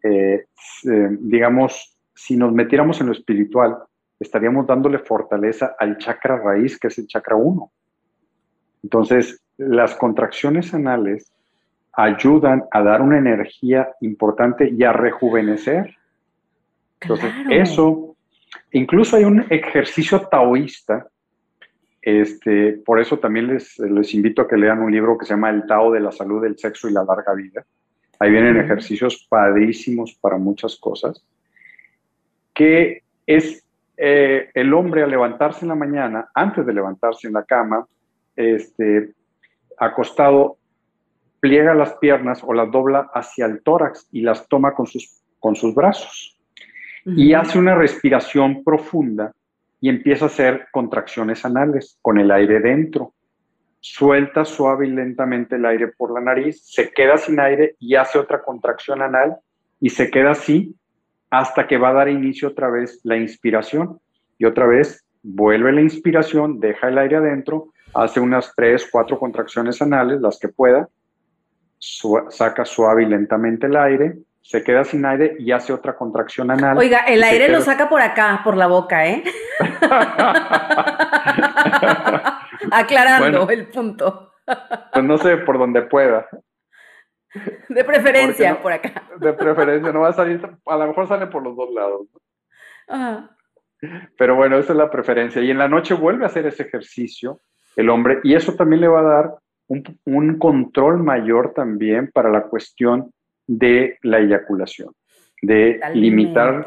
eh, 0.02 0.46
digamos, 0.82 1.98
si 2.14 2.36
nos 2.36 2.52
metiéramos 2.52 3.00
en 3.00 3.08
lo 3.08 3.12
espiritual, 3.12 3.76
estaríamos 4.18 4.66
dándole 4.66 4.98
fortaleza 5.00 5.76
al 5.78 5.98
chakra 5.98 6.38
raíz, 6.38 6.78
que 6.78 6.88
es 6.88 6.98
el 6.98 7.06
chakra 7.06 7.36
1. 7.36 7.70
Entonces, 8.82 9.42
las 9.58 9.94
contracciones 9.94 10.72
anales 10.72 11.32
ayudan 11.96 12.64
a 12.70 12.82
dar 12.82 13.00
una 13.00 13.18
energía 13.18 13.88
importante 14.00 14.70
y 14.70 14.84
a 14.84 14.92
rejuvenecer. 14.92 15.96
Entonces, 17.00 17.32
eso, 17.50 18.16
incluso 18.72 19.16
hay 19.16 19.24
un 19.24 19.46
ejercicio 19.50 20.20
taoísta, 20.28 21.08
este, 22.02 22.74
por 22.84 23.00
eso 23.00 23.18
también 23.18 23.48
les, 23.48 23.78
les 23.78 24.14
invito 24.14 24.42
a 24.42 24.48
que 24.48 24.56
lean 24.56 24.80
un 24.80 24.92
libro 24.92 25.18
que 25.18 25.24
se 25.24 25.34
llama 25.34 25.50
El 25.50 25.66
Tao 25.66 25.90
de 25.90 26.00
la 26.00 26.12
Salud, 26.12 26.44
el 26.44 26.58
Sexo 26.58 26.88
y 26.88 26.92
la 26.92 27.02
Larga 27.02 27.34
Vida. 27.34 27.64
Ahí 28.20 28.30
vienen 28.30 28.58
ejercicios 28.58 29.26
padrísimos 29.28 30.14
para 30.14 30.38
muchas 30.38 30.76
cosas, 30.76 31.24
que 32.54 33.02
es 33.26 33.66
eh, 33.96 34.50
el 34.54 34.72
hombre 34.72 35.02
al 35.02 35.10
levantarse 35.10 35.64
en 35.64 35.70
la 35.70 35.74
mañana, 35.74 36.28
antes 36.34 36.64
de 36.64 36.72
levantarse 36.72 37.26
en 37.26 37.34
la 37.34 37.44
cama, 37.44 37.86
este, 38.36 39.12
acostado, 39.78 40.58
pliega 41.46 41.74
las 41.74 41.94
piernas 41.98 42.42
o 42.44 42.52
las 42.52 42.72
dobla 42.72 43.08
hacia 43.14 43.46
el 43.46 43.62
tórax 43.62 44.08
y 44.10 44.22
las 44.22 44.48
toma 44.48 44.74
con 44.74 44.86
sus, 44.86 45.22
con 45.38 45.54
sus 45.54 45.72
brazos. 45.76 46.36
Y 47.04 47.34
hace 47.34 47.56
una 47.56 47.76
respiración 47.76 48.64
profunda 48.64 49.32
y 49.80 49.88
empieza 49.88 50.24
a 50.24 50.26
hacer 50.26 50.66
contracciones 50.72 51.44
anales 51.44 51.98
con 52.02 52.18
el 52.18 52.32
aire 52.32 52.58
dentro. 52.58 53.12
Suelta 53.78 54.44
suave 54.44 54.88
y 54.88 54.90
lentamente 54.90 55.54
el 55.54 55.66
aire 55.66 55.86
por 55.96 56.12
la 56.12 56.20
nariz, 56.20 56.60
se 56.64 56.90
queda 56.90 57.16
sin 57.16 57.38
aire 57.38 57.76
y 57.78 57.94
hace 57.94 58.18
otra 58.18 58.42
contracción 58.42 59.02
anal 59.02 59.36
y 59.80 59.90
se 59.90 60.10
queda 60.10 60.32
así 60.32 60.74
hasta 61.30 61.68
que 61.68 61.78
va 61.78 61.90
a 61.90 61.92
dar 61.92 62.08
inicio 62.08 62.48
otra 62.48 62.70
vez 62.70 62.98
la 63.04 63.16
inspiración. 63.16 64.00
Y 64.36 64.46
otra 64.46 64.66
vez 64.66 65.06
vuelve 65.22 65.72
la 65.72 65.80
inspiración, 65.80 66.58
deja 66.58 66.88
el 66.88 66.98
aire 66.98 67.16
adentro, 67.16 67.68
hace 67.94 68.18
unas 68.18 68.52
tres, 68.56 68.88
cuatro 68.90 69.16
contracciones 69.20 69.80
anales, 69.80 70.20
las 70.20 70.40
que 70.40 70.48
pueda, 70.48 70.88
saca 71.78 72.64
suave 72.64 73.02
y 73.02 73.06
lentamente 73.06 73.66
el 73.66 73.76
aire, 73.76 74.16
se 74.42 74.62
queda 74.62 74.84
sin 74.84 75.04
aire 75.04 75.36
y 75.38 75.52
hace 75.52 75.72
otra 75.72 75.96
contracción 75.96 76.50
anal. 76.50 76.78
Oiga, 76.78 77.00
el 77.00 77.22
aire 77.22 77.48
lo 77.48 77.60
saca 77.60 77.88
por 77.88 78.00
acá, 78.00 78.40
por 78.44 78.56
la 78.56 78.68
boca, 78.68 79.06
¿eh? 79.06 79.24
Aclarando 82.70 83.48
el 83.50 83.66
punto. 83.68 84.32
pues 84.92 85.04
no 85.04 85.18
sé, 85.18 85.38
por 85.38 85.58
donde 85.58 85.82
pueda. 85.82 86.28
De 87.68 87.84
preferencia, 87.84 88.62
por 88.62 88.72
acá. 88.72 89.02
De 89.18 89.32
preferencia, 89.32 89.92
no 89.92 90.00
va 90.00 90.08
a 90.08 90.12
salir, 90.12 90.40
a 90.64 90.76
lo 90.76 90.86
mejor 90.86 91.08
sale 91.08 91.26
por 91.26 91.42
los 91.42 91.56
dos 91.56 91.68
lados. 91.74 92.06
Pero 94.16 94.36
bueno, 94.36 94.58
esa 94.58 94.72
es 94.72 94.78
la 94.78 94.90
preferencia. 94.90 95.42
Y 95.42 95.50
en 95.50 95.58
la 95.58 95.68
noche 95.68 95.94
vuelve 95.94 96.24
a 96.24 96.28
hacer 96.28 96.46
ese 96.46 96.62
ejercicio 96.62 97.40
el 97.76 97.90
hombre 97.90 98.20
y 98.22 98.34
eso 98.34 98.54
también 98.54 98.80
le 98.80 98.88
va 98.88 99.00
a 99.00 99.02
dar 99.02 99.34
un, 99.68 100.38
control 100.38 101.02
mayor 101.02 101.52
también 101.54 102.10
para 102.12 102.30
la 102.30 102.42
cuestión 102.42 103.10
de 103.46 103.98
la 104.02 104.20
eyaculación, 104.20 104.92
de 105.42 105.80
limitar 105.94 106.66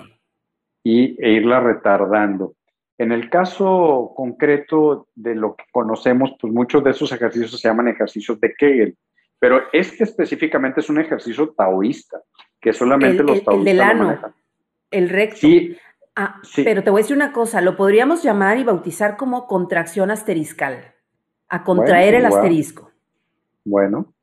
y, 0.83 1.15
e 1.23 1.31
irla 1.31 1.59
retardando. 1.59 2.53
En 2.97 3.11
el 3.11 3.29
caso 3.29 4.11
concreto 4.15 5.07
de 5.15 5.35
lo 5.35 5.55
que 5.55 5.63
conocemos, 5.71 6.35
pues 6.39 6.51
muchos 6.51 6.83
de 6.83 6.91
esos 6.91 7.11
ejercicios 7.11 7.59
se 7.59 7.67
llaman 7.67 7.87
ejercicios 7.87 8.39
de 8.41 8.53
Kegel, 8.53 8.97
pero 9.39 9.61
este 9.71 10.03
específicamente 10.03 10.81
es 10.81 10.89
un 10.89 10.99
ejercicio 10.99 11.49
taoísta, 11.49 12.21
que 12.59 12.73
solamente 12.73 13.23
los 13.23 13.41
taoístas 13.43 13.55
el 13.55 13.63
del 13.63 13.81
ano, 13.81 14.19
El 14.91 15.09
recto. 15.09 15.37
Sí, 15.37 15.77
ah, 16.15 16.41
sí. 16.43 16.63
Pero 16.63 16.83
te 16.83 16.89
voy 16.89 16.99
a 16.99 17.03
decir 17.03 17.15
una 17.15 17.31
cosa, 17.31 17.61
lo 17.61 17.77
podríamos 17.77 18.21
llamar 18.21 18.57
y 18.57 18.65
bautizar 18.65 19.15
como 19.15 19.47
contracción 19.47 20.11
asteriscal, 20.11 20.93
a 21.47 21.63
contraer 21.63 22.15
el 22.15 22.25
asterisco. 22.25 22.88
Bueno. 23.69 24.13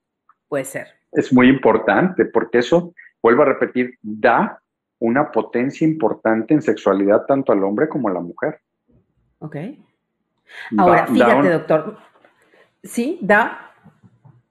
Puede 0.48 0.64
ser. 0.64 0.88
Es 1.12 1.32
muy 1.32 1.48
importante 1.48 2.24
porque 2.26 2.58
eso, 2.58 2.94
vuelvo 3.22 3.42
a 3.42 3.46
repetir, 3.46 3.98
da 4.02 4.60
una 4.98 5.30
potencia 5.30 5.86
importante 5.86 6.54
en 6.54 6.62
sexualidad 6.62 7.26
tanto 7.26 7.52
al 7.52 7.62
hombre 7.64 7.88
como 7.88 8.08
a 8.08 8.12
la 8.12 8.20
mujer. 8.20 8.60
Ok. 9.38 9.56
Ahora, 10.78 11.06
fíjate, 11.06 11.50
doctor. 11.50 11.98
Sí, 12.82 13.18
da 13.20 13.66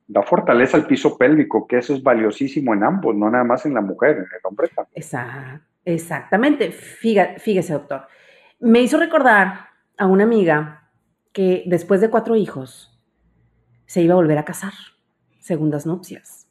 da 0.08 0.22
fortaleza 0.22 0.78
al 0.78 0.86
piso 0.86 1.18
pélvico, 1.18 1.68
que 1.68 1.78
eso 1.80 1.94
es 1.94 2.04
valiosísimo 2.04 2.74
en 2.74 2.84
ambos, 2.84 3.16
no 3.16 3.30
nada 3.30 3.44
más 3.44 3.66
en 3.66 3.74
la 3.74 3.82
mujer, 3.82 4.18
en 4.18 4.24
el 4.24 4.40
hombre 4.44 4.70
también. 4.70 5.62
exactamente. 5.84 6.72
Fíjese, 6.72 7.74
doctor. 7.74 8.08
Me 8.60 8.82
hizo 8.82 8.98
recordar 8.98 9.68
a 9.98 10.06
una 10.06 10.24
amiga 10.24 10.90
que 11.32 11.64
después 11.66 12.02
de 12.02 12.10
cuatro 12.10 12.36
hijos 12.36 12.95
se 13.86 14.02
iba 14.02 14.14
a 14.14 14.18
volver 14.18 14.38
a 14.38 14.46
casar, 14.46 14.74
segundas 15.40 15.86
nupcias. 15.86 16.48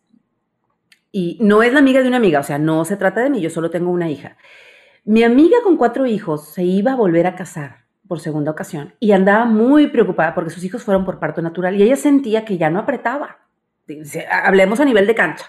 Y 1.12 1.38
no 1.40 1.62
es 1.62 1.72
la 1.72 1.78
amiga 1.78 2.02
de 2.02 2.08
una 2.08 2.16
amiga, 2.16 2.40
o 2.40 2.44
sea, 2.44 2.58
no 2.58 2.84
se 2.84 2.96
trata 2.96 3.20
de 3.22 3.30
mí, 3.30 3.40
yo 3.40 3.50
solo 3.50 3.70
tengo 3.70 3.90
una 3.90 4.10
hija. 4.10 4.36
Mi 5.04 5.22
amiga 5.22 5.58
con 5.62 5.76
cuatro 5.76 6.06
hijos 6.06 6.48
se 6.48 6.64
iba 6.64 6.92
a 6.92 6.96
volver 6.96 7.26
a 7.26 7.36
casar 7.36 7.84
por 8.08 8.20
segunda 8.20 8.50
ocasión 8.50 8.94
y 9.00 9.12
andaba 9.12 9.44
muy 9.44 9.86
preocupada 9.86 10.34
porque 10.34 10.50
sus 10.50 10.64
hijos 10.64 10.82
fueron 10.82 11.04
por 11.04 11.18
parto 11.18 11.40
natural 11.42 11.76
y 11.76 11.82
ella 11.82 11.96
sentía 11.96 12.44
que 12.44 12.58
ya 12.58 12.70
no 12.70 12.80
apretaba 12.80 13.44
hablemos 14.30 14.80
a 14.80 14.84
nivel 14.84 15.06
de 15.06 15.14
cancha. 15.14 15.46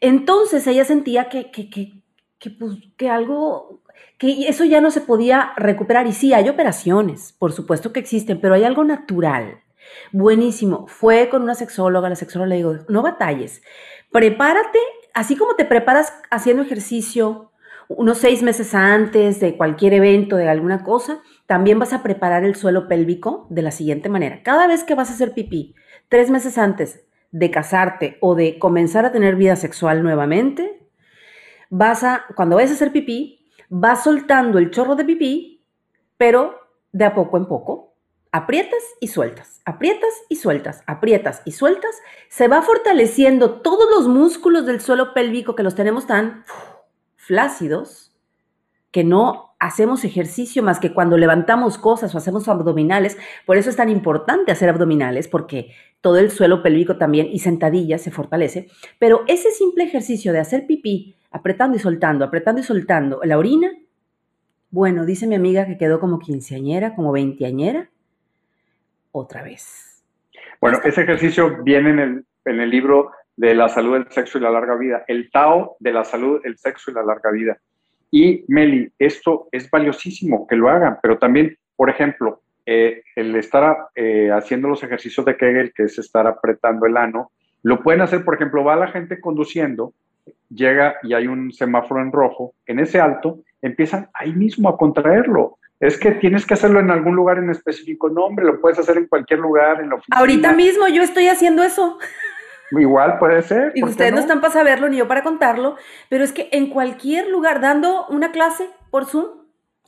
Entonces 0.00 0.66
ella 0.66 0.84
sentía 0.84 1.28
que, 1.28 1.50
que, 1.50 1.68
que, 1.70 2.50
pues, 2.50 2.78
que 2.96 3.10
algo, 3.10 3.82
que 4.16 4.48
eso 4.48 4.64
ya 4.64 4.80
no 4.80 4.90
se 4.90 5.00
podía 5.00 5.52
recuperar. 5.56 6.06
Y 6.06 6.12
sí, 6.12 6.32
hay 6.32 6.48
operaciones, 6.48 7.34
por 7.38 7.52
supuesto 7.52 7.92
que 7.92 8.00
existen, 8.00 8.40
pero 8.40 8.54
hay 8.54 8.64
algo 8.64 8.84
natural. 8.84 9.60
Buenísimo. 10.12 10.86
Fue 10.88 11.28
con 11.28 11.42
una 11.42 11.54
sexóloga, 11.54 12.08
la 12.08 12.16
sexóloga 12.16 12.48
le 12.48 12.56
digo, 12.56 12.76
no 12.88 13.02
batalles, 13.02 13.62
prepárate, 14.10 14.78
así 15.14 15.36
como 15.36 15.54
te 15.54 15.64
preparas 15.64 16.12
haciendo 16.30 16.62
ejercicio 16.62 17.48
unos 17.88 18.18
seis 18.18 18.42
meses 18.42 18.74
antes 18.74 19.40
de 19.40 19.56
cualquier 19.56 19.94
evento, 19.94 20.36
de 20.36 20.48
alguna 20.48 20.84
cosa, 20.84 21.22
también 21.46 21.78
vas 21.78 21.94
a 21.94 22.02
preparar 22.02 22.44
el 22.44 22.54
suelo 22.54 22.86
pélvico 22.86 23.46
de 23.48 23.62
la 23.62 23.70
siguiente 23.70 24.10
manera. 24.10 24.42
Cada 24.42 24.66
vez 24.66 24.84
que 24.84 24.94
vas 24.94 25.10
a 25.10 25.14
hacer 25.14 25.32
pipí, 25.32 25.74
tres 26.08 26.30
meses 26.30 26.58
antes, 26.58 27.06
de 27.30 27.50
casarte 27.50 28.18
o 28.20 28.34
de 28.34 28.58
comenzar 28.58 29.04
a 29.04 29.12
tener 29.12 29.36
vida 29.36 29.56
sexual 29.56 30.02
nuevamente, 30.02 30.86
vas 31.70 32.04
a, 32.04 32.24
cuando 32.36 32.56
vayas 32.56 32.72
a 32.72 32.74
hacer 32.74 32.92
pipí, 32.92 33.50
vas 33.70 34.04
soltando 34.04 34.58
el 34.58 34.70
chorro 34.70 34.94
de 34.94 35.04
pipí, 35.04 35.64
pero 36.16 36.56
de 36.92 37.04
a 37.04 37.14
poco 37.14 37.38
en 37.38 37.46
poco. 37.46 37.87
Aprietas 38.30 38.82
y 39.00 39.08
sueltas, 39.08 39.62
aprietas 39.64 40.12
y 40.28 40.36
sueltas, 40.36 40.82
aprietas 40.86 41.42
y 41.46 41.52
sueltas. 41.52 42.02
Se 42.28 42.46
va 42.46 42.60
fortaleciendo 42.60 43.60
todos 43.62 43.88
los 43.90 44.06
músculos 44.06 44.66
del 44.66 44.80
suelo 44.80 45.14
pélvico 45.14 45.54
que 45.54 45.62
los 45.62 45.74
tenemos 45.74 46.06
tan 46.06 46.44
flácidos 47.16 48.08
que 48.90 49.04
no 49.04 49.54
hacemos 49.58 50.04
ejercicio 50.04 50.62
más 50.62 50.78
que 50.78 50.92
cuando 50.94 51.16
levantamos 51.16 51.78
cosas 51.78 52.14
o 52.14 52.18
hacemos 52.18 52.48
abdominales. 52.48 53.16
Por 53.44 53.56
eso 53.56 53.70
es 53.70 53.76
tan 53.76 53.88
importante 53.88 54.52
hacer 54.52 54.68
abdominales, 54.68 55.28
porque 55.28 55.72
todo 56.00 56.18
el 56.18 56.30
suelo 56.30 56.62
pélvico 56.62 56.96
también 56.96 57.28
y 57.30 57.40
sentadillas 57.40 58.02
se 58.02 58.10
fortalece. 58.10 58.68
Pero 58.98 59.24
ese 59.26 59.50
simple 59.50 59.84
ejercicio 59.84 60.32
de 60.32 60.40
hacer 60.40 60.66
pipí, 60.66 61.16
apretando 61.30 61.76
y 61.76 61.80
soltando, 61.80 62.24
apretando 62.24 62.60
y 62.60 62.64
soltando 62.64 63.20
la 63.24 63.38
orina, 63.38 63.70
bueno, 64.70 65.06
dice 65.06 65.26
mi 65.26 65.34
amiga 65.34 65.66
que 65.66 65.78
quedó 65.78 65.98
como 65.98 66.18
quinceañera, 66.18 66.94
como 66.94 67.12
veinteañera, 67.12 67.90
otra 69.12 69.42
vez. 69.42 70.02
Bueno, 70.60 70.78
ese 70.84 71.02
ejercicio 71.02 71.62
viene 71.62 71.90
en 71.90 71.98
el, 71.98 72.24
en 72.44 72.60
el 72.60 72.70
libro 72.70 73.12
de 73.36 73.54
la 73.54 73.68
salud, 73.68 73.96
el 73.96 74.10
sexo 74.10 74.38
y 74.38 74.40
la 74.40 74.50
larga 74.50 74.76
vida, 74.76 75.04
el 75.06 75.30
Tao 75.30 75.76
de 75.78 75.92
la 75.92 76.04
salud, 76.04 76.40
el 76.44 76.58
sexo 76.58 76.90
y 76.90 76.94
la 76.94 77.04
larga 77.04 77.30
vida. 77.30 77.58
Y 78.10 78.44
Meli, 78.48 78.90
esto 78.98 79.48
es 79.52 79.70
valiosísimo 79.70 80.46
que 80.46 80.56
lo 80.56 80.68
hagan, 80.68 80.98
pero 81.02 81.18
también, 81.18 81.56
por 81.76 81.90
ejemplo, 81.90 82.40
eh, 82.66 83.02
el 83.14 83.34
estar 83.36 83.88
eh, 83.94 84.30
haciendo 84.32 84.68
los 84.68 84.82
ejercicios 84.82 85.24
de 85.24 85.36
Kegel, 85.36 85.72
que 85.72 85.84
es 85.84 85.98
estar 85.98 86.26
apretando 86.26 86.86
el 86.86 86.96
ano, 86.96 87.30
lo 87.62 87.82
pueden 87.82 88.00
hacer, 88.00 88.24
por 88.24 88.34
ejemplo, 88.34 88.64
va 88.64 88.76
la 88.76 88.88
gente 88.88 89.20
conduciendo, 89.20 89.92
llega 90.50 90.96
y 91.02 91.14
hay 91.14 91.26
un 91.26 91.52
semáforo 91.52 92.02
en 92.02 92.12
rojo, 92.12 92.54
en 92.66 92.78
ese 92.80 93.00
alto, 93.00 93.40
empiezan 93.62 94.08
ahí 94.14 94.32
mismo 94.32 94.68
a 94.68 94.76
contraerlo. 94.76 95.58
Es 95.80 95.98
que 95.98 96.12
tienes 96.12 96.44
que 96.44 96.54
hacerlo 96.54 96.80
en 96.80 96.90
algún 96.90 97.14
lugar 97.14 97.38
en 97.38 97.50
específico. 97.50 98.10
No, 98.10 98.24
hombre, 98.24 98.44
lo 98.44 98.60
puedes 98.60 98.78
hacer 98.78 98.96
en 98.98 99.06
cualquier 99.06 99.40
lugar, 99.40 99.80
en 99.80 99.90
la 99.90 99.94
oficina. 99.96 100.18
Ahorita 100.18 100.52
mismo 100.52 100.88
yo 100.88 101.02
estoy 101.02 101.28
haciendo 101.28 101.62
eso. 101.62 101.98
Igual 102.72 103.18
puede 103.18 103.42
ser. 103.42 103.72
Y 103.74 103.84
ustedes 103.84 104.12
no? 104.12 104.18
están 104.18 104.40
para 104.40 104.52
saberlo 104.52 104.88
ni 104.88 104.98
yo 104.98 105.08
para 105.08 105.22
contarlo, 105.22 105.76
pero 106.08 106.24
es 106.24 106.32
que 106.32 106.48
en 106.52 106.68
cualquier 106.68 107.28
lugar, 107.28 107.60
dando 107.60 108.06
una 108.08 108.32
clase 108.32 108.68
por 108.90 109.06
Zoom, 109.06 109.26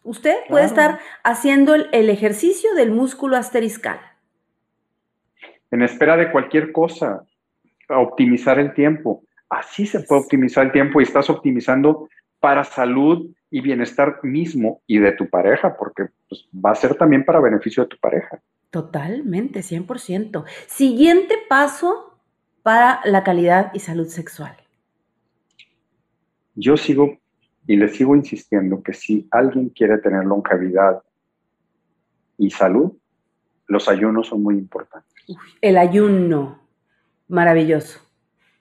usted 0.03 0.37
puede 0.49 0.65
estar 0.65 0.99
haciendo 1.25 1.75
el, 1.75 2.09
ejercicio 2.09 2.75
del 2.75 2.91
músculo 2.91 3.37
asteriscal. 3.37 4.01
En 5.71 5.83
espera 5.83 6.17
de 6.17 6.31
cualquier 6.31 6.73
cosa, 6.73 7.25
optimizar 7.89 8.59
el 8.59 8.73
tiempo. 8.75 9.23
Así 9.49 9.87
se 9.87 10.01
puede 10.01 10.23
optimizar 10.23 10.67
el 10.67 10.73
tiempo 10.73 11.01
y 11.01 11.05
estás 11.05 11.29
optimizando 11.29 12.09
para 12.39 12.65
salud 12.65 13.31
y 13.51 13.61
bienestar 13.61 14.21
mismo 14.23 14.83
y 14.87 14.99
de 14.99 15.13
tu 15.13 15.29
pareja, 15.29 15.77
porque 15.77 16.09
pues, 16.29 16.49
va 16.55 16.71
a 16.71 16.75
ser 16.75 16.95
también 16.95 17.25
para 17.25 17.41
beneficio 17.41 17.83
de 17.83 17.89
tu 17.89 17.97
pareja. 17.99 18.41
Totalmente, 18.71 19.61
100%. 19.61 20.45
Siguiente 20.69 21.35
paso 21.49 22.19
para 22.63 23.01
la 23.05 23.25
calidad 23.25 23.73
y 23.75 23.81
salud 23.81 24.07
sexual. 24.07 24.57
Yo 26.55 26.77
sigo 26.77 27.19
y 27.67 27.77
le 27.77 27.89
sigo 27.89 28.15
insistiendo 28.15 28.83
que 28.83 28.93
si 28.93 29.27
alguien 29.31 29.71
quiere 29.71 29.99
tener 29.99 30.25
longevidad 30.25 31.03
y 32.39 32.51
salud, 32.51 32.93
los 33.67 33.89
ayunos 33.89 34.29
son 34.29 34.43
muy 34.43 34.57
importantes. 34.57 35.11
El 35.61 35.79
ayuno, 35.79 36.61
maravilloso. 37.29 38.01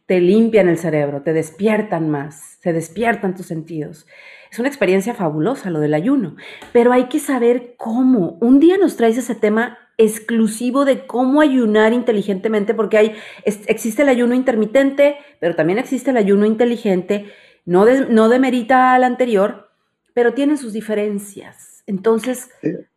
Te 0.10 0.20
limpian 0.20 0.68
el 0.68 0.80
cerebro, 0.80 1.22
te 1.22 1.34
despiertan 1.34 2.10
más, 2.10 2.58
se 2.62 2.74
despiertan 2.74 3.36
tus 3.36 3.46
sentidos. 3.46 4.08
Es 4.52 4.58
una 4.58 4.68
experiencia 4.68 5.14
fabulosa 5.14 5.70
lo 5.70 5.80
del 5.80 5.94
ayuno, 5.94 6.36
pero 6.74 6.92
hay 6.92 7.10
que 7.10 7.20
saber 7.20 7.76
cómo. 7.78 8.40
Un 8.42 8.60
día 8.60 8.80
nos 8.80 8.98
traes 8.98 9.20
ese 9.20 9.36
tema 9.36 9.78
exclusivo 10.00 10.84
de 10.84 11.06
cómo 11.06 11.42
ayunar 11.42 11.94
inteligentemente, 11.94 12.74
porque 12.74 12.98
hay, 12.98 13.16
existe 13.46 14.02
el 14.02 14.10
ayuno 14.10 14.34
intermitente, 14.34 15.18
pero 15.40 15.56
también 15.56 15.78
existe 15.78 16.10
el 16.10 16.18
ayuno 16.18 16.48
inteligente, 16.48 17.32
no, 17.66 17.86
no 18.10 18.30
demerita 18.30 18.96
al 18.96 19.04
anterior, 19.04 19.70
pero 20.16 20.34
tienen 20.34 20.58
sus 20.58 20.74
diferencias. 20.74 21.84
Entonces, 21.86 22.50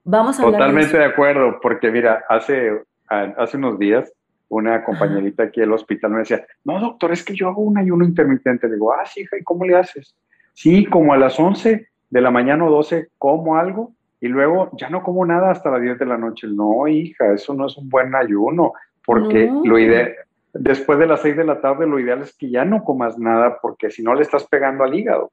vamos 0.02 0.40
a 0.40 0.44
hablar 0.44 0.60
Totalmente 0.60 0.96
de, 0.96 1.04
acuerdo, 1.04 1.58
porque 1.60 1.90
mira, 1.90 2.24
hace, 2.30 2.70
hace 3.06 3.58
unos 3.58 3.78
días 3.78 4.10
una 4.56 4.84
compañerita 4.84 5.44
aquí 5.44 5.60
del 5.60 5.72
hospital 5.72 6.10
me 6.10 6.18
decía, 6.18 6.44
no, 6.64 6.78
doctor, 6.78 7.12
es 7.12 7.24
que 7.24 7.34
yo 7.34 7.48
hago 7.48 7.62
un 7.62 7.78
ayuno 7.78 8.04
intermitente. 8.04 8.68
Le 8.68 8.74
digo, 8.74 8.92
ah, 8.92 9.04
sí, 9.06 9.22
hija, 9.22 9.38
¿y 9.38 9.42
cómo 9.42 9.64
le 9.64 9.76
haces? 9.76 10.14
Sí, 10.52 10.84
como 10.84 11.14
a 11.14 11.16
las 11.16 11.40
11 11.40 11.88
de 12.10 12.20
la 12.20 12.30
mañana 12.30 12.66
o 12.66 12.70
12 12.70 13.08
como 13.16 13.56
algo 13.56 13.92
y 14.20 14.28
luego 14.28 14.70
ya 14.78 14.90
no 14.90 15.02
como 15.02 15.24
nada 15.24 15.50
hasta 15.50 15.70
las 15.70 15.80
10 15.80 15.98
de 15.98 16.06
la 16.06 16.18
noche. 16.18 16.46
No, 16.48 16.86
hija, 16.86 17.32
eso 17.32 17.54
no 17.54 17.66
es 17.66 17.76
un 17.78 17.88
buen 17.88 18.14
ayuno, 18.14 18.74
porque 19.04 19.50
lo 19.64 19.78
ideal, 19.78 20.12
después 20.52 20.98
de 20.98 21.06
las 21.06 21.22
6 21.22 21.36
de 21.36 21.44
la 21.44 21.60
tarde, 21.60 21.86
lo 21.86 21.98
ideal 21.98 22.20
es 22.20 22.36
que 22.36 22.50
ya 22.50 22.64
no 22.64 22.84
comas 22.84 23.18
nada, 23.18 23.58
porque 23.60 23.90
si 23.90 24.02
no 24.02 24.14
le 24.14 24.22
estás 24.22 24.46
pegando 24.46 24.84
al 24.84 24.94
hígado. 24.94 25.32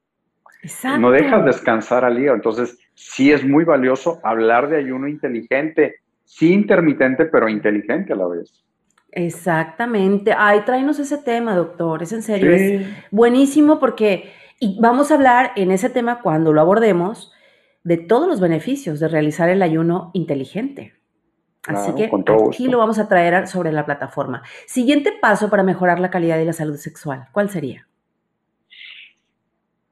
Exacto. 0.62 0.98
No 0.98 1.10
dejas 1.10 1.44
descansar 1.44 2.04
al 2.04 2.18
hígado. 2.18 2.36
Entonces, 2.36 2.78
sí 2.94 3.30
es 3.30 3.44
muy 3.44 3.64
valioso 3.64 4.18
hablar 4.24 4.68
de 4.68 4.78
ayuno 4.78 5.08
inteligente, 5.08 5.96
sí 6.24 6.52
intermitente, 6.52 7.26
pero 7.26 7.48
inteligente 7.48 8.12
a 8.14 8.16
la 8.16 8.26
vez. 8.26 8.64
Exactamente. 9.12 10.34
Ay, 10.36 10.60
tráenos 10.64 10.98
ese 10.98 11.18
tema, 11.18 11.54
doctor. 11.54 12.02
Es 12.02 12.12
en 12.12 12.22
serio. 12.22 12.52
Es 12.52 12.86
buenísimo 13.10 13.80
porque, 13.80 14.32
y 14.58 14.78
vamos 14.80 15.10
a 15.10 15.14
hablar 15.14 15.52
en 15.56 15.70
ese 15.70 15.90
tema 15.90 16.20
cuando 16.20 16.52
lo 16.52 16.60
abordemos, 16.60 17.32
de 17.82 17.96
todos 17.96 18.28
los 18.28 18.40
beneficios 18.40 19.00
de 19.00 19.08
realizar 19.08 19.48
el 19.48 19.62
ayuno 19.62 20.10
inteligente. 20.12 20.94
Así 21.66 21.94
que 21.94 22.10
aquí 22.48 22.68
lo 22.68 22.78
vamos 22.78 22.98
a 22.98 23.08
traer 23.08 23.46
sobre 23.46 23.72
la 23.72 23.84
plataforma. 23.84 24.42
Siguiente 24.66 25.12
paso 25.20 25.50
para 25.50 25.62
mejorar 25.62 26.00
la 26.00 26.10
calidad 26.10 26.38
y 26.38 26.44
la 26.44 26.52
salud 26.52 26.76
sexual, 26.76 27.28
¿cuál 27.32 27.50
sería? 27.50 27.86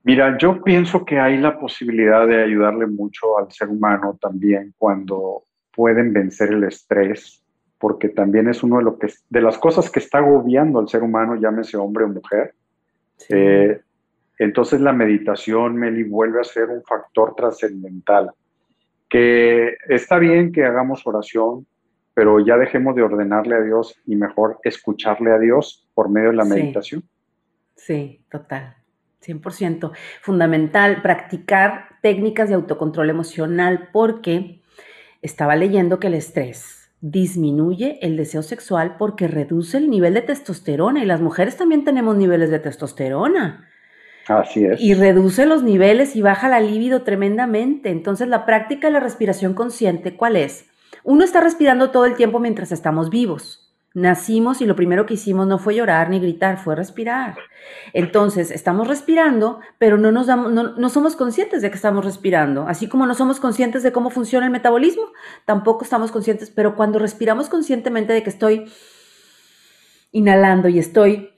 Mira, 0.03 0.39
yo 0.39 0.63
pienso 0.63 1.05
que 1.05 1.21
hay 1.21 1.37
la 1.37 1.59
posibilidad 1.59 2.27
de 2.27 2.43
ayudarle 2.43 2.87
mucho 2.87 3.39
al 3.39 3.53
ser 3.53 3.69
humano 3.69 4.19
también 4.19 4.75
cuando 4.79 5.45
pueden 5.75 6.15
vencer 6.15 6.53
el 6.53 6.65
estrés, 6.65 7.45
porque 7.79 8.09
también 8.09 8.49
es 8.49 8.63
uno 8.63 8.79
de, 8.79 8.85
lo 8.85 8.99
que, 8.99 9.09
de 9.29 9.41
las 9.41 9.57
cosas 9.59 9.91
que 9.91 10.01
está 10.01 10.19
agobiando 10.19 10.79
al 10.79 10.89
ser 10.89 11.03
humano, 11.03 11.37
llámese 11.37 11.77
hombre 11.77 12.05
o 12.05 12.09
mujer. 12.09 12.55
Eh, 13.29 13.81
entonces 14.39 14.81
la 14.81 14.93
meditación, 14.93 15.77
Meli, 15.77 16.05
vuelve 16.05 16.41
a 16.41 16.45
ser 16.45 16.69
un 16.69 16.83
factor 16.83 17.35
trascendental, 17.35 18.31
que 19.09 19.77
está 19.89 20.19
bien 20.19 20.53
que 20.53 20.65
hagamos 20.65 21.07
oración, 21.07 21.67
pero 22.15 22.45
ya 22.45 22.57
dejemos 22.57 22.97
de 22.97 23.03
ordenarle 23.03 23.55
a 23.55 23.61
Dios 23.61 23.97
y 24.07 24.17
mejor 24.17 24.59
escucharle 24.65 25.33
a 25.33 25.39
Dios 25.39 25.89
por 25.95 26.09
medio 26.09 26.31
de 26.31 26.37
la 26.37 26.45
meditación. 26.45 27.05
Sí, 27.77 28.25
total, 28.29 28.75
100%. 29.25 29.93
Fundamental 30.21 31.01
practicar 31.01 31.91
técnicas 32.03 32.49
de 32.49 32.57
autocontrol 32.57 33.09
emocional 33.09 33.89
porque 33.93 34.63
estaba 35.23 35.55
leyendo 35.55 36.01
que 36.01 36.09
el 36.09 36.15
estrés 36.15 36.78
disminuye 37.01 37.99
el 38.03 38.17
deseo 38.17 38.43
sexual 38.43 38.97
porque 38.99 39.29
reduce 39.29 39.77
el 39.77 39.89
nivel 39.91 40.15
de 40.15 40.23
testosterona 40.23 41.03
y 41.03 41.07
las 41.07 41.21
mujeres 41.21 41.57
también 41.57 41.85
tenemos 41.85 42.17
niveles 42.17 42.51
de 42.51 42.59
testosterona. 42.59 43.69
Así 44.27 44.65
es. 44.65 44.81
Y 44.81 44.95
reduce 44.95 45.47
los 45.47 45.63
niveles 45.63 46.17
y 46.17 46.23
baja 46.23 46.49
la 46.49 46.61
libido 46.61 47.03
tremendamente. 47.03 47.91
Entonces, 47.91 48.29
la 48.29 48.45
práctica 48.45 48.89
de 48.89 48.93
la 48.95 49.01
respiración 49.01 49.55
consciente, 49.55 50.17
¿cuál 50.17 50.37
es? 50.37 50.67
Uno 51.05 51.25
está 51.25 51.41
respirando 51.41 51.91
todo 51.91 52.05
el 52.05 52.15
tiempo 52.15 52.39
mientras 52.41 52.73
estamos 52.73 53.09
vivos. 53.09 53.68
Nacimos 53.99 54.61
y 54.61 54.67
lo 54.67 54.77
primero 54.77 55.07
que 55.07 55.15
hicimos 55.15 55.49
no 55.49 55.59
fue 55.59 55.75
llorar 55.75 56.09
ni 56.09 56.21
gritar, 56.21 56.59
fue 56.59 56.77
respirar. 56.77 57.37
Entonces, 57.93 58.53
estamos 58.53 58.87
respirando, 58.87 59.59
pero 59.79 59.99
no, 59.99 60.13
nos 60.13 60.29
damos, 60.29 60.53
no, 60.53 60.77
no, 60.77 60.89
somos 60.89 61.17
conscientes 61.17 61.63
de 61.63 61.71
que 61.71 61.75
estamos 61.75 62.05
respirando. 62.05 62.69
Así 62.69 62.89
como 62.89 63.07
no 63.07 63.15
somos 63.15 63.41
conscientes 63.41 63.83
de 63.83 63.91
cómo 63.91 64.11
funciona 64.11 64.47
el 64.47 64.53
metabolismo, 64.53 65.03
tampoco 65.47 65.83
estamos 65.83 66.13
conscientes, 66.13 66.49
pero 66.49 66.77
cuando 66.77 67.01
respiramos 67.01 67.49
conscientemente 67.49 68.13
de 68.13 68.23
que 68.23 68.31
estoy 68.31 68.73
inhalando 70.13 70.69
y 70.69 70.79
estoy 70.79 71.31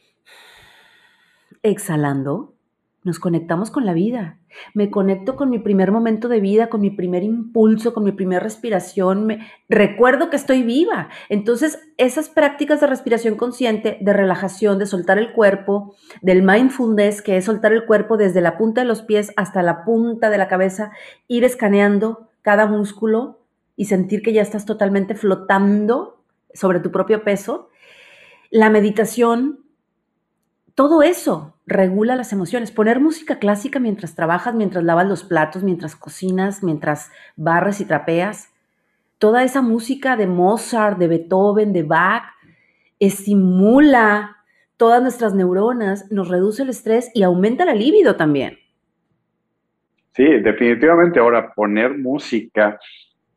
exhalando, 1.62 2.59
nos 3.02 3.18
conectamos 3.18 3.70
con 3.70 3.86
la 3.86 3.94
vida. 3.94 4.38
Me 4.74 4.90
conecto 4.90 5.34
con 5.34 5.48
mi 5.48 5.58
primer 5.58 5.90
momento 5.90 6.28
de 6.28 6.40
vida, 6.40 6.68
con 6.68 6.82
mi 6.82 6.90
primer 6.90 7.22
impulso, 7.22 7.94
con 7.94 8.04
mi 8.04 8.12
primera 8.12 8.40
respiración. 8.40 9.26
Me, 9.26 9.46
recuerdo 9.68 10.28
que 10.28 10.36
estoy 10.36 10.62
viva. 10.62 11.08
Entonces, 11.30 11.80
esas 11.96 12.28
prácticas 12.28 12.80
de 12.80 12.86
respiración 12.86 13.36
consciente, 13.36 13.96
de 14.00 14.12
relajación, 14.12 14.78
de 14.78 14.86
soltar 14.86 15.18
el 15.18 15.32
cuerpo, 15.32 15.94
del 16.20 16.42
mindfulness, 16.42 17.22
que 17.22 17.38
es 17.38 17.46
soltar 17.46 17.72
el 17.72 17.86
cuerpo 17.86 18.18
desde 18.18 18.42
la 18.42 18.58
punta 18.58 18.82
de 18.82 18.86
los 18.86 19.00
pies 19.02 19.32
hasta 19.36 19.62
la 19.62 19.84
punta 19.84 20.28
de 20.28 20.38
la 20.38 20.48
cabeza, 20.48 20.92
ir 21.26 21.44
escaneando 21.44 22.28
cada 22.42 22.66
músculo 22.66 23.38
y 23.76 23.86
sentir 23.86 24.20
que 24.20 24.34
ya 24.34 24.42
estás 24.42 24.66
totalmente 24.66 25.14
flotando 25.14 26.22
sobre 26.52 26.80
tu 26.80 26.90
propio 26.90 27.24
peso. 27.24 27.70
La 28.50 28.68
meditación, 28.68 29.60
todo 30.80 31.02
eso 31.02 31.52
regula 31.66 32.16
las 32.16 32.32
emociones. 32.32 32.70
Poner 32.70 33.00
música 33.00 33.38
clásica 33.38 33.78
mientras 33.78 34.14
trabajas, 34.14 34.54
mientras 34.54 34.82
lavas 34.82 35.06
los 35.06 35.24
platos, 35.24 35.62
mientras 35.62 35.94
cocinas, 35.94 36.62
mientras 36.62 37.12
barres 37.36 37.82
y 37.82 37.84
trapeas. 37.84 38.50
Toda 39.18 39.44
esa 39.44 39.60
música 39.60 40.16
de 40.16 40.26
Mozart, 40.26 40.96
de 40.96 41.06
Beethoven, 41.06 41.74
de 41.74 41.82
Bach, 41.82 42.22
estimula 42.98 44.38
todas 44.78 45.02
nuestras 45.02 45.34
neuronas, 45.34 46.10
nos 46.10 46.28
reduce 46.28 46.62
el 46.62 46.70
estrés 46.70 47.10
y 47.12 47.24
aumenta 47.24 47.66
la 47.66 47.74
libido 47.74 48.16
también. 48.16 48.56
Sí, 50.12 50.24
definitivamente. 50.24 51.20
Ahora, 51.20 51.52
poner 51.52 51.98
música 51.98 52.80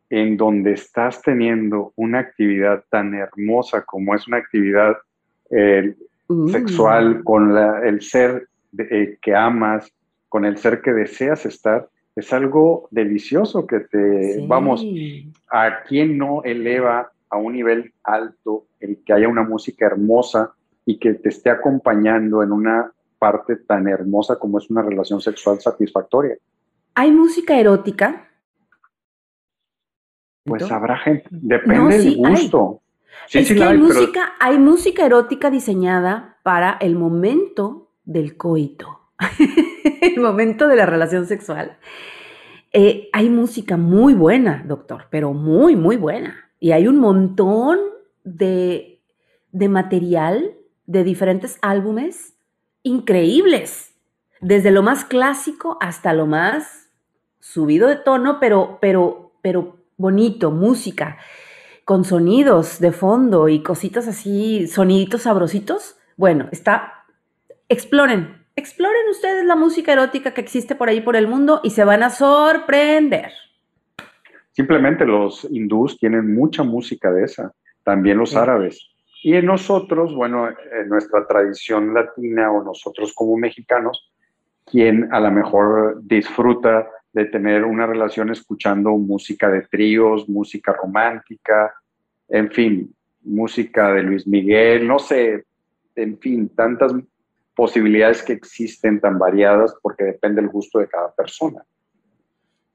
en 0.10 0.38
donde 0.38 0.72
estás 0.72 1.22
teniendo 1.22 1.92
una 1.98 2.20
actividad 2.20 2.86
tan 2.90 3.14
hermosa 3.14 3.84
como 3.84 4.16
es 4.16 4.26
una 4.30 4.38
actividad 4.38 4.96
eh, 5.52 5.94
Sexual, 6.52 7.24
con 7.24 7.58
el 7.58 8.02
ser 8.02 8.48
eh, 8.78 9.18
que 9.22 9.36
amas, 9.36 9.92
con 10.30 10.46
el 10.46 10.58
ser 10.58 10.82
que 10.82 10.92
deseas 10.94 11.46
estar, 11.46 11.90
es 12.16 12.32
algo 12.32 12.88
delicioso 12.92 13.68
que 13.68 13.82
te, 13.82 14.46
vamos, 14.48 14.86
a 15.50 15.84
quien 15.88 16.18
no 16.18 16.44
eleva 16.44 17.12
a 17.30 17.38
un 17.38 17.54
nivel 17.54 17.94
alto 18.04 18.66
el 18.80 19.00
que 19.04 19.14
haya 19.14 19.28
una 19.28 19.44
música 19.44 19.88
hermosa 19.88 20.54
y 20.86 21.00
que 21.00 21.14
te 21.16 21.30
esté 21.30 21.50
acompañando 21.50 22.44
en 22.44 22.52
una 22.52 22.92
parte 23.18 23.56
tan 23.56 23.88
hermosa 23.88 24.38
como 24.38 24.60
es 24.60 24.70
una 24.70 24.82
relación 24.82 25.22
sexual 25.22 25.60
satisfactoria. 25.60 26.38
¿Hay 26.94 27.12
música 27.12 27.60
erótica? 27.60 28.30
Pues 30.44 30.70
habrá 30.72 30.98
gente, 30.98 31.28
depende 31.32 31.98
del 31.98 32.18
gusto 32.18 32.83
es 33.32 33.52
que 33.52 33.64
hay, 33.64 33.78
música, 33.78 34.34
hay 34.40 34.58
música 34.58 35.06
erótica 35.06 35.50
diseñada 35.50 36.38
para 36.44 36.78
el 36.82 36.96
momento 36.96 37.92
del 38.06 38.38
coito, 38.38 39.00
el 40.02 40.20
momento 40.20 40.68
de 40.68 40.76
la 40.76 40.86
relación 40.86 41.26
sexual. 41.26 41.78
Eh, 42.74 43.10
hay 43.14 43.30
música 43.30 43.78
muy 43.78 44.14
buena, 44.14 44.64
doctor, 44.68 45.08
pero 45.10 45.34
muy, 45.34 45.76
muy 45.76 45.96
buena. 45.96 46.50
Y 46.60 46.72
hay 46.72 46.88
un 46.88 46.98
montón 46.98 47.80
de, 48.24 49.02
de 49.52 49.70
material 49.70 50.56
de 50.86 51.04
diferentes 51.04 51.58
álbumes 51.62 52.34
increíbles, 52.82 53.94
desde 54.42 54.72
lo 54.72 54.84
más 54.84 55.06
clásico 55.06 55.78
hasta 55.80 56.14
lo 56.14 56.26
más 56.26 56.90
subido 57.40 57.88
de 57.88 57.96
tono, 57.96 58.40
pero, 58.40 58.78
pero, 58.82 59.34
pero 59.42 59.78
bonito, 59.98 60.52
música 60.52 61.18
con 61.86 62.06
sonidos 62.06 62.80
de 62.80 62.92
fondo 62.92 63.50
y 63.50 63.62
cositas 63.62 64.08
así, 64.08 64.68
soniditos 64.68 65.24
sabrositos. 65.24 65.98
Bueno, 66.16 66.48
está, 66.52 67.06
exploren, 67.70 68.46
exploren 68.56 69.10
ustedes 69.10 69.46
la 69.46 69.56
música 69.56 69.94
erótica 69.94 70.34
que 70.34 70.42
existe 70.42 70.76
por 70.76 70.90
ahí 70.90 71.02
por 71.02 71.16
el 71.16 71.28
mundo 71.28 71.60
y 71.64 71.72
se 71.72 71.84
van 71.84 72.04
a 72.04 72.10
sorprender. 72.10 73.32
simplemente 74.52 75.06
los 75.06 75.48
hindús 75.50 75.98
tienen 75.98 76.34
mucha 76.34 76.64
música 76.64 77.12
de 77.12 77.24
esa, 77.24 77.54
también 77.84 78.20
los 78.20 78.36
árabes. 78.36 78.90
Y 79.24 79.36
en 79.36 79.46
nosotros, 79.46 80.14
bueno, 80.14 80.48
en 80.50 80.90
nuestra 80.90 81.26
tradición 81.26 81.94
latina 81.94 82.52
o 82.52 82.64
nosotros 82.64 83.14
como 83.16 83.36
mexicanos, 83.38 84.12
quien 84.66 85.12
a 85.12 85.20
lo 85.20 85.32
mejor 85.32 86.00
disfruta 86.04 86.88
de 87.14 87.26
tener 87.26 87.64
una 87.64 87.86
relación 87.86 88.32
escuchando 88.32 88.92
música 88.92 89.50
de 89.50 89.62
tríos, 89.62 90.28
música 90.28 90.74
romántica, 90.74 91.74
en 92.28 92.52
fin, 92.52 92.96
música 93.22 93.94
de 93.94 94.04
Luis 94.04 94.28
Miguel, 94.28 94.88
no 94.88 94.98
sé, 94.98 95.46
en 95.96 96.18
fin, 96.20 96.50
tantas 96.50 96.92
posibilidades 97.56 98.24
que 98.24 98.34
existen 98.34 99.00
tan 99.00 99.20
variadas 99.20 99.76
porque 99.82 100.04
depende 100.04 100.42
del 100.42 100.50
gusto 100.50 100.80
de 100.80 100.88
cada 100.88 101.14
persona. 101.14 101.64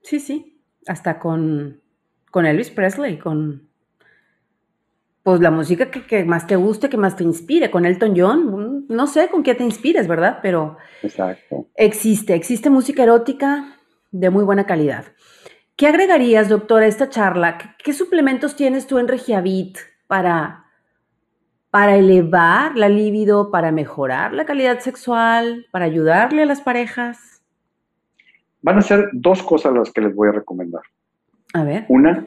Sí, 0.03 0.21
sí, 0.21 0.61
hasta 0.87 1.19
con, 1.19 1.81
con 2.31 2.47
Elvis 2.47 2.71
Presley, 2.71 3.19
con 3.19 3.69
pues 5.25 5.41
la 5.41 5.51
música 5.51 5.91
que, 5.91 6.25
más 6.25 6.47
te 6.47 6.57
guste, 6.57 6.89
que 6.89 6.97
más 6.97 7.17
te 7.17 7.25
inspire, 7.25 7.71
con 7.71 7.85
Elton 7.85 8.15
John, 8.17 8.87
no 8.89 9.07
sé 9.09 9.29
con 9.29 9.43
qué 9.43 9.55
te 9.55 9.65
inspires, 9.65 10.09
¿verdad? 10.09 10.39
Pero 10.41 10.79
Exacto. 11.03 11.67
existe, 11.75 12.35
existe 12.35 12.71
música 12.71 13.03
erótica 13.03 13.78
de 14.11 14.31
muy 14.31 14.45
buena 14.45 14.67
calidad. 14.67 15.05
¿Qué 15.77 15.87
agregarías, 15.87 16.49
doctora, 16.49 16.87
a 16.87 16.89
esta 16.89 17.09
charla? 17.09 17.59
¿Qué, 17.83 17.93
suplementos 17.93 18.57
tienes 18.57 18.87
tú 18.87 18.99
en 18.99 19.07
Regiavit 19.07 19.79
para, 20.07 20.65
para 21.71 21.97
elevar 21.97 22.77
la 22.77 22.89
libido, 22.89 23.51
para 23.51 23.71
mejorar 23.71 24.33
la 24.33 24.45
calidad 24.45 24.81
sexual, 24.81 25.67
para 25.71 25.85
ayudarle 25.85 26.43
a 26.43 26.47
las 26.47 26.61
parejas? 26.61 27.43
Van 28.61 28.79
a 28.79 28.83
ser 28.83 29.11
dos 29.13 29.43
cosas 29.43 29.73
las 29.73 29.93
que 29.93 30.01
les 30.01 30.15
voy 30.15 30.29
a 30.29 30.33
recomendar. 30.33 30.83
A 31.55 31.63
ver. 31.63 31.85
Una, 31.89 32.27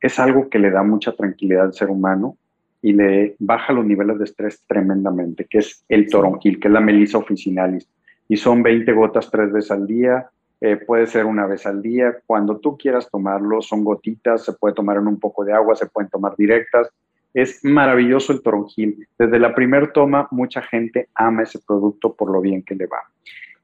es 0.00 0.18
algo 0.18 0.50
que 0.50 0.58
le 0.58 0.70
da 0.70 0.82
mucha 0.82 1.12
tranquilidad 1.12 1.64
al 1.64 1.72
ser 1.72 1.88
humano 1.88 2.36
y 2.82 2.92
le 2.92 3.34
baja 3.38 3.72
los 3.72 3.86
niveles 3.86 4.18
de 4.18 4.24
estrés 4.24 4.62
tremendamente, 4.66 5.46
que 5.46 5.60
es 5.60 5.82
el 5.88 6.06
toronjil, 6.10 6.60
que 6.60 6.68
es 6.68 6.74
la 6.74 6.80
melisa 6.80 7.16
officinalis. 7.16 7.88
Y 8.28 8.36
son 8.36 8.62
20 8.62 8.92
gotas 8.92 9.30
tres 9.30 9.50
veces 9.50 9.70
al 9.70 9.86
día, 9.86 10.28
eh, 10.60 10.76
puede 10.76 11.06
ser 11.06 11.26
una 11.26 11.46
vez 11.46 11.66
al 11.66 11.82
día, 11.82 12.16
cuando 12.26 12.58
tú 12.58 12.76
quieras 12.76 13.08
tomarlo, 13.10 13.60
son 13.60 13.84
gotitas, 13.84 14.44
se 14.44 14.52
puede 14.52 14.74
tomar 14.74 14.96
en 14.96 15.06
un 15.06 15.20
poco 15.20 15.44
de 15.44 15.52
agua, 15.52 15.74
se 15.76 15.86
pueden 15.86 16.10
tomar 16.10 16.34
directas. 16.36 16.88
Es 17.34 17.64
maravilloso 17.64 18.32
el 18.32 18.42
toronjil. 18.42 19.06
Desde 19.18 19.38
la 19.38 19.54
primera 19.54 19.92
toma, 19.92 20.28
mucha 20.30 20.62
gente 20.62 21.08
ama 21.14 21.42
ese 21.42 21.58
producto 21.58 22.14
por 22.14 22.30
lo 22.30 22.40
bien 22.40 22.62
que 22.62 22.76
le 22.76 22.86
va. 22.86 23.02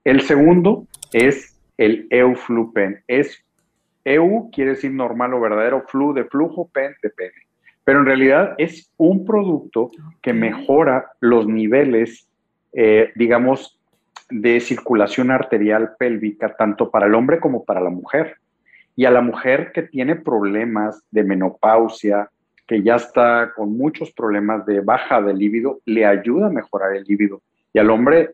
El 0.05 0.20
segundo 0.22 0.87
es 1.12 1.57
el 1.76 2.07
Euflupen. 2.11 3.03
Es 3.07 3.42
EU 4.05 4.50
quiere 4.50 4.72
decir 4.72 4.92
normal 4.92 5.35
o 5.35 5.40
verdadero, 5.40 5.85
flu 5.88 6.12
de 6.12 6.24
flujo, 6.24 6.68
pen 6.72 6.94
de 7.03 7.11
pene. 7.11 7.33
Pero 7.85 8.00
en 8.00 8.07
realidad 8.07 8.55
es 8.59 8.90
un 8.96 9.24
producto 9.24 9.90
que 10.22 10.33
mejora 10.33 11.12
los 11.20 11.46
niveles, 11.46 12.29
eh, 12.72 13.11
digamos, 13.16 13.80
de 14.31 14.61
circulación 14.61 15.31
arterial 15.31 15.93
pélvica, 15.99 16.55
tanto 16.57 16.90
para 16.90 17.07
el 17.07 17.14
hombre 17.14 17.40
como 17.40 17.64
para 17.64 17.81
la 17.81 17.90
mujer. 17.90 18.37
Y 18.97 19.05
a 19.05 19.11
la 19.11 19.21
mujer 19.21 19.73
que 19.73 19.83
tiene 19.83 20.16
problemas 20.16 21.03
de 21.11 21.25
menopausia, 21.25 22.31
que 22.66 22.83
ya 22.83 22.97
está 22.97 23.53
con 23.57 23.77
muchos 23.77 24.12
problemas 24.12 24.64
de 24.66 24.81
baja 24.81 25.21
de 25.21 25.35
líbido, 25.35 25.81
le 25.87 26.07
ayuda 26.07 26.47
a 26.47 26.51
mejorar 26.51 26.95
el 26.95 27.05
líbido. 27.05 27.43
Y 27.73 27.79
al 27.79 27.90
hombre, 27.90 28.31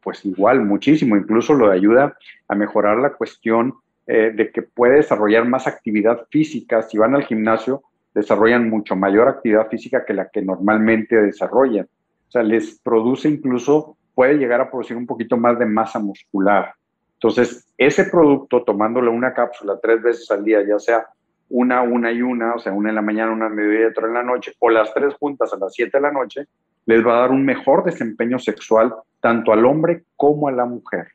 pues 0.00 0.24
igual, 0.24 0.62
muchísimo, 0.62 1.16
incluso 1.16 1.54
lo 1.54 1.70
ayuda 1.70 2.16
a 2.48 2.54
mejorar 2.54 2.98
la 2.98 3.12
cuestión 3.14 3.74
eh, 4.06 4.32
de 4.34 4.50
que 4.50 4.62
puede 4.62 4.96
desarrollar 4.96 5.46
más 5.46 5.66
actividad 5.66 6.26
física. 6.30 6.82
Si 6.82 6.96
van 6.96 7.14
al 7.14 7.24
gimnasio, 7.24 7.82
desarrollan 8.14 8.70
mucho 8.70 8.96
mayor 8.96 9.28
actividad 9.28 9.68
física 9.68 10.04
que 10.06 10.14
la 10.14 10.28
que 10.28 10.42
normalmente 10.42 11.16
desarrollan. 11.16 11.86
O 12.28 12.30
sea, 12.30 12.42
les 12.42 12.78
produce 12.80 13.28
incluso, 13.28 13.96
puede 14.16 14.38
llegar 14.38 14.62
a 14.62 14.70
producir 14.70 14.96
un 14.96 15.06
poquito 15.06 15.36
más 15.36 15.58
de 15.58 15.66
masa 15.66 15.98
muscular. 15.98 16.72
Entonces, 17.16 17.70
ese 17.76 18.04
producto, 18.04 18.64
tomándole 18.64 19.10
una 19.10 19.34
cápsula 19.34 19.78
tres 19.80 20.02
veces 20.02 20.30
al 20.30 20.42
día, 20.42 20.66
ya 20.66 20.78
sea 20.78 21.06
una, 21.50 21.82
una 21.82 22.10
y 22.10 22.22
una, 22.22 22.54
o 22.54 22.58
sea, 22.58 22.72
una 22.72 22.88
en 22.88 22.94
la 22.94 23.02
mañana, 23.02 23.30
una 23.30 23.48
en 23.48 23.54
mediodía 23.54 23.82
y 23.82 23.90
otra 23.90 24.06
en 24.06 24.14
la 24.14 24.22
noche, 24.22 24.54
o 24.58 24.70
las 24.70 24.92
tres 24.94 25.14
juntas 25.20 25.52
a 25.52 25.58
las 25.58 25.74
siete 25.74 25.98
de 25.98 26.02
la 26.02 26.12
noche, 26.12 26.46
les 26.86 27.06
va 27.06 27.18
a 27.18 27.20
dar 27.20 27.30
un 27.30 27.44
mejor 27.44 27.84
desempeño 27.84 28.38
sexual 28.38 28.94
tanto 29.20 29.52
al 29.52 29.66
hombre 29.66 30.04
como 30.16 30.48
a 30.48 30.52
la 30.52 30.64
mujer. 30.64 31.08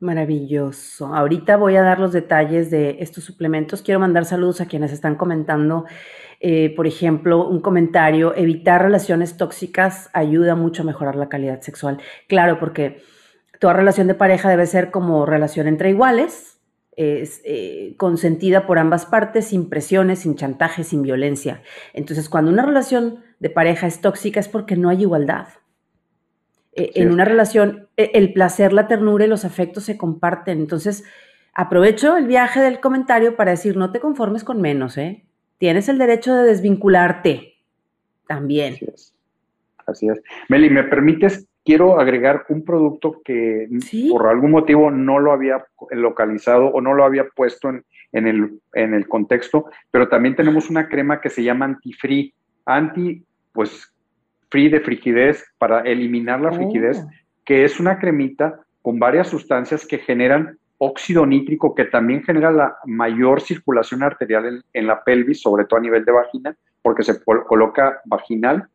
Maravilloso. 0.00 1.14
Ahorita 1.14 1.56
voy 1.56 1.76
a 1.76 1.82
dar 1.82 1.98
los 1.98 2.12
detalles 2.12 2.70
de 2.70 2.98
estos 3.00 3.24
suplementos. 3.24 3.82
Quiero 3.82 4.00
mandar 4.00 4.24
saludos 4.24 4.60
a 4.60 4.66
quienes 4.66 4.92
están 4.92 5.14
comentando. 5.14 5.84
Eh, 6.40 6.74
por 6.74 6.86
ejemplo, 6.86 7.48
un 7.48 7.60
comentario, 7.60 8.34
evitar 8.34 8.82
relaciones 8.82 9.36
tóxicas 9.36 10.10
ayuda 10.12 10.56
mucho 10.56 10.82
a 10.82 10.84
mejorar 10.84 11.16
la 11.16 11.28
calidad 11.28 11.60
sexual. 11.62 12.00
Claro, 12.28 12.58
porque 12.58 13.02
toda 13.60 13.72
relación 13.72 14.08
de 14.08 14.14
pareja 14.14 14.50
debe 14.50 14.66
ser 14.66 14.90
como 14.90 15.24
relación 15.24 15.68
entre 15.68 15.90
iguales, 15.90 16.54
es 16.96 17.40
eh, 17.44 17.94
consentida 17.96 18.66
por 18.66 18.78
ambas 18.78 19.06
partes, 19.06 19.46
sin 19.46 19.68
presiones, 19.68 20.20
sin 20.20 20.36
chantaje, 20.36 20.84
sin 20.84 21.02
violencia. 21.02 21.62
Entonces, 21.92 22.28
cuando 22.28 22.50
una 22.50 22.64
relación 22.64 23.20
de 23.40 23.50
pareja 23.50 23.86
es 23.86 24.00
tóxica 24.00 24.40
es 24.40 24.48
porque 24.48 24.76
no 24.76 24.88
hay 24.88 25.02
igualdad. 25.02 25.48
Eh, 26.76 26.92
en 26.94 27.12
una 27.12 27.24
relación, 27.24 27.88
eh, 27.96 28.10
el 28.14 28.32
placer, 28.32 28.72
la 28.72 28.88
ternura 28.88 29.24
y 29.24 29.28
los 29.28 29.44
afectos 29.44 29.84
se 29.84 29.96
comparten. 29.96 30.58
Entonces, 30.58 31.04
aprovecho 31.52 32.16
el 32.16 32.26
viaje 32.26 32.60
del 32.60 32.80
comentario 32.80 33.36
para 33.36 33.52
decir, 33.52 33.76
no 33.76 33.92
te 33.92 34.00
conformes 34.00 34.44
con 34.44 34.60
menos, 34.60 34.98
¿eh? 34.98 35.24
Tienes 35.58 35.88
el 35.88 35.98
derecho 35.98 36.34
de 36.34 36.44
desvincularte 36.44 37.54
también. 38.26 38.74
Así 38.74 38.86
es. 38.92 39.14
Así 39.86 40.08
es. 40.08 40.20
Meli, 40.48 40.68
¿me 40.70 40.82
permites? 40.84 41.46
Quiero 41.64 41.98
agregar 41.98 42.44
un 42.48 42.64
producto 42.64 43.22
que 43.24 43.68
por 44.10 44.26
algún 44.26 44.50
motivo 44.50 44.90
no 44.90 45.18
lo 45.18 45.32
había 45.32 45.64
localizado 45.92 46.66
o 46.66 46.80
no 46.80 46.92
lo 46.92 47.04
había 47.04 47.26
puesto 47.28 47.70
en, 47.70 47.84
en, 48.12 48.26
el, 48.26 48.60
en 48.74 48.92
el 48.92 49.08
contexto, 49.08 49.66
pero 49.90 50.08
también 50.08 50.36
tenemos 50.36 50.68
una 50.68 50.88
crema 50.88 51.20
que 51.20 51.30
se 51.30 51.42
llama 51.42 51.64
anti-free. 51.66 52.34
Anti, 52.66 53.24
pues 53.52 53.93
free 54.54 54.68
de 54.68 54.78
frigidez 54.78 55.44
para 55.58 55.80
eliminar 55.80 56.40
la 56.40 56.52
frigidez, 56.52 56.98
oh. 57.04 57.10
que 57.44 57.64
es 57.64 57.80
una 57.80 57.98
cremita 57.98 58.60
con 58.82 59.00
varias 59.00 59.26
sustancias 59.26 59.84
que 59.84 59.98
generan 59.98 60.56
óxido 60.78 61.26
nítrico, 61.26 61.74
que 61.74 61.86
también 61.86 62.22
genera 62.22 62.52
la 62.52 62.76
mayor 62.84 63.40
circulación 63.40 64.04
arterial 64.04 64.64
en, 64.72 64.86
la 64.86 65.02
pelvis, 65.02 65.42
sobre 65.42 65.64
todo 65.64 65.80
a 65.80 65.82
nivel 65.82 66.04
de 66.04 66.12
vagina, 66.12 66.56
porque 66.82 67.02
se 67.02 67.20
coloca 67.24 68.00
vaginal, 68.04 68.68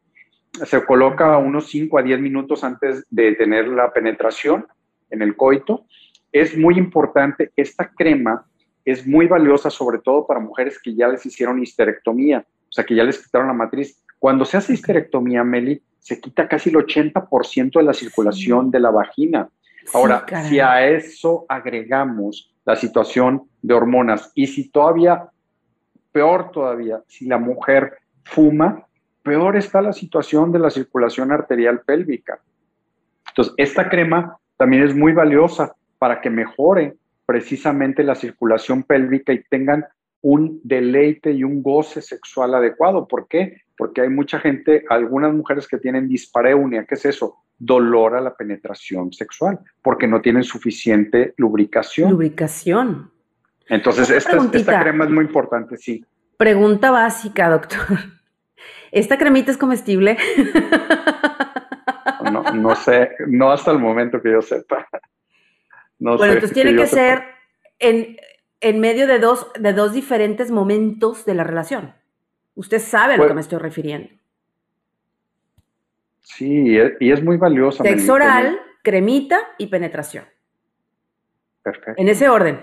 se 0.51 0.83
coloca 0.83 1.37
unos 1.37 1.67
5 1.67 1.97
a 1.97 2.03
10 2.03 2.19
minutos 2.19 2.65
antes 2.65 3.05
de 3.09 3.35
tener 3.35 3.69
la 3.69 3.93
penetración 3.93 4.67
en 5.09 5.21
el 5.21 5.37
coito. 5.37 5.85
Es 6.33 6.57
muy 6.57 6.77
importante, 6.77 7.51
esta 7.55 7.89
crema 7.89 8.45
es 8.83 9.07
muy 9.07 9.27
valiosa, 9.27 9.69
sobre 9.69 9.99
todo 9.99 10.27
para 10.27 10.41
mujeres 10.41 10.77
que 10.77 10.93
ya 10.93 11.07
les 11.07 11.25
hicieron 11.25 11.63
histerectomía, 11.63 12.39
o 12.67 12.71
sea, 12.71 12.83
que 12.83 12.95
ya 12.95 13.05
les 13.05 13.23
quitaron 13.23 13.47
la 13.47 13.53
matriz 13.53 14.03
cuando 14.19 14.45
se 14.45 14.57
hace 14.57 14.73
histerectomía, 14.73 15.43
Meli, 15.43 15.81
se 15.99 16.19
quita 16.19 16.47
casi 16.47 16.69
el 16.69 16.75
80% 16.75 17.71
de 17.73 17.83
la 17.83 17.93
circulación 17.93 18.69
de 18.71 18.79
la 18.79 18.91
vagina. 18.91 19.49
Ahora, 19.93 20.25
si 20.47 20.59
a 20.59 20.87
eso 20.87 21.45
agregamos 21.47 22.53
la 22.65 22.75
situación 22.75 23.43
de 23.61 23.73
hormonas 23.73 24.31
y 24.35 24.47
si 24.47 24.69
todavía, 24.69 25.29
peor 26.11 26.51
todavía, 26.51 27.01
si 27.07 27.25
la 27.25 27.37
mujer 27.37 27.97
fuma, 28.23 28.85
peor 29.23 29.57
está 29.57 29.81
la 29.81 29.93
situación 29.93 30.51
de 30.51 30.59
la 30.59 30.69
circulación 30.69 31.31
arterial 31.31 31.81
pélvica. 31.81 32.39
Entonces, 33.29 33.53
esta 33.57 33.89
crema 33.89 34.37
también 34.57 34.83
es 34.83 34.95
muy 34.95 35.13
valiosa 35.13 35.75
para 35.97 36.21
que 36.21 36.29
mejore 36.29 36.95
precisamente 37.25 38.03
la 38.03 38.15
circulación 38.15 38.83
pélvica 38.83 39.33
y 39.33 39.43
tengan 39.43 39.85
un 40.21 40.59
deleite 40.63 41.31
y 41.31 41.43
un 41.43 41.61
goce 41.61 42.01
sexual 42.01 42.55
adecuado. 42.55 43.07
¿Por 43.07 43.27
qué? 43.27 43.61
Porque 43.79 44.01
hay 44.01 44.09
mucha 44.09 44.41
gente, 44.41 44.83
algunas 44.89 45.33
mujeres 45.33 45.65
que 45.65 45.77
tienen 45.77 46.09
dispareunia, 46.09 46.83
¿qué 46.83 46.95
es 46.95 47.05
eso? 47.05 47.37
Dolor 47.57 48.13
a 48.13 48.19
la 48.19 48.35
penetración 48.35 49.13
sexual, 49.13 49.57
porque 49.81 50.05
no 50.05 50.19
tienen 50.19 50.43
suficiente 50.43 51.33
lubricación. 51.37 52.11
Lubricación. 52.11 53.09
Entonces, 53.69 54.09
esta, 54.09 54.37
esta 54.51 54.81
crema 54.81 55.05
es 55.05 55.11
muy 55.11 55.23
importante, 55.23 55.77
sí. 55.77 56.03
Pregunta 56.35 56.91
básica, 56.91 57.49
doctor. 57.49 57.79
¿Esta 58.91 59.17
cremita 59.17 59.51
es 59.51 59.57
comestible? 59.57 60.17
No, 62.33 62.43
no 62.53 62.75
sé, 62.75 63.11
no 63.27 63.49
hasta 63.49 63.71
el 63.71 63.79
momento 63.79 64.21
que 64.21 64.33
yo 64.33 64.41
sepa. 64.41 64.85
No 65.99 66.17
bueno, 66.17 66.33
entonces 66.33 66.53
tiene 66.53 66.75
que, 66.75 66.85
ser 66.85 67.23
en, 67.79 68.17
en 68.59 68.79
medio 68.81 69.07
de 69.07 69.19
dos, 69.19 69.47
de 69.57 69.71
dos 69.71 69.93
diferentes 69.93 70.51
momentos 70.51 71.25
de 71.25 71.33
la 71.33 71.45
relación. 71.45 71.93
Usted 72.59 72.79
sabe 72.79 73.13
a 73.13 73.17
lo 73.17 73.25
que 73.25 73.33
me 73.33 73.39
estoy 73.39 73.57
refiriendo. 73.57 74.09
Sí, 76.19 76.77
y 76.99 77.09
es 77.09 77.23
muy 77.23 77.37
valiosa. 77.37 77.85
Sexo 77.85 78.11
oral, 78.11 78.59
cremita 78.83 79.39
y 79.57 79.67
penetración. 79.67 80.25
Perfecto. 81.63 81.93
En 81.95 82.09
ese 82.09 82.27
orden. 82.27 82.59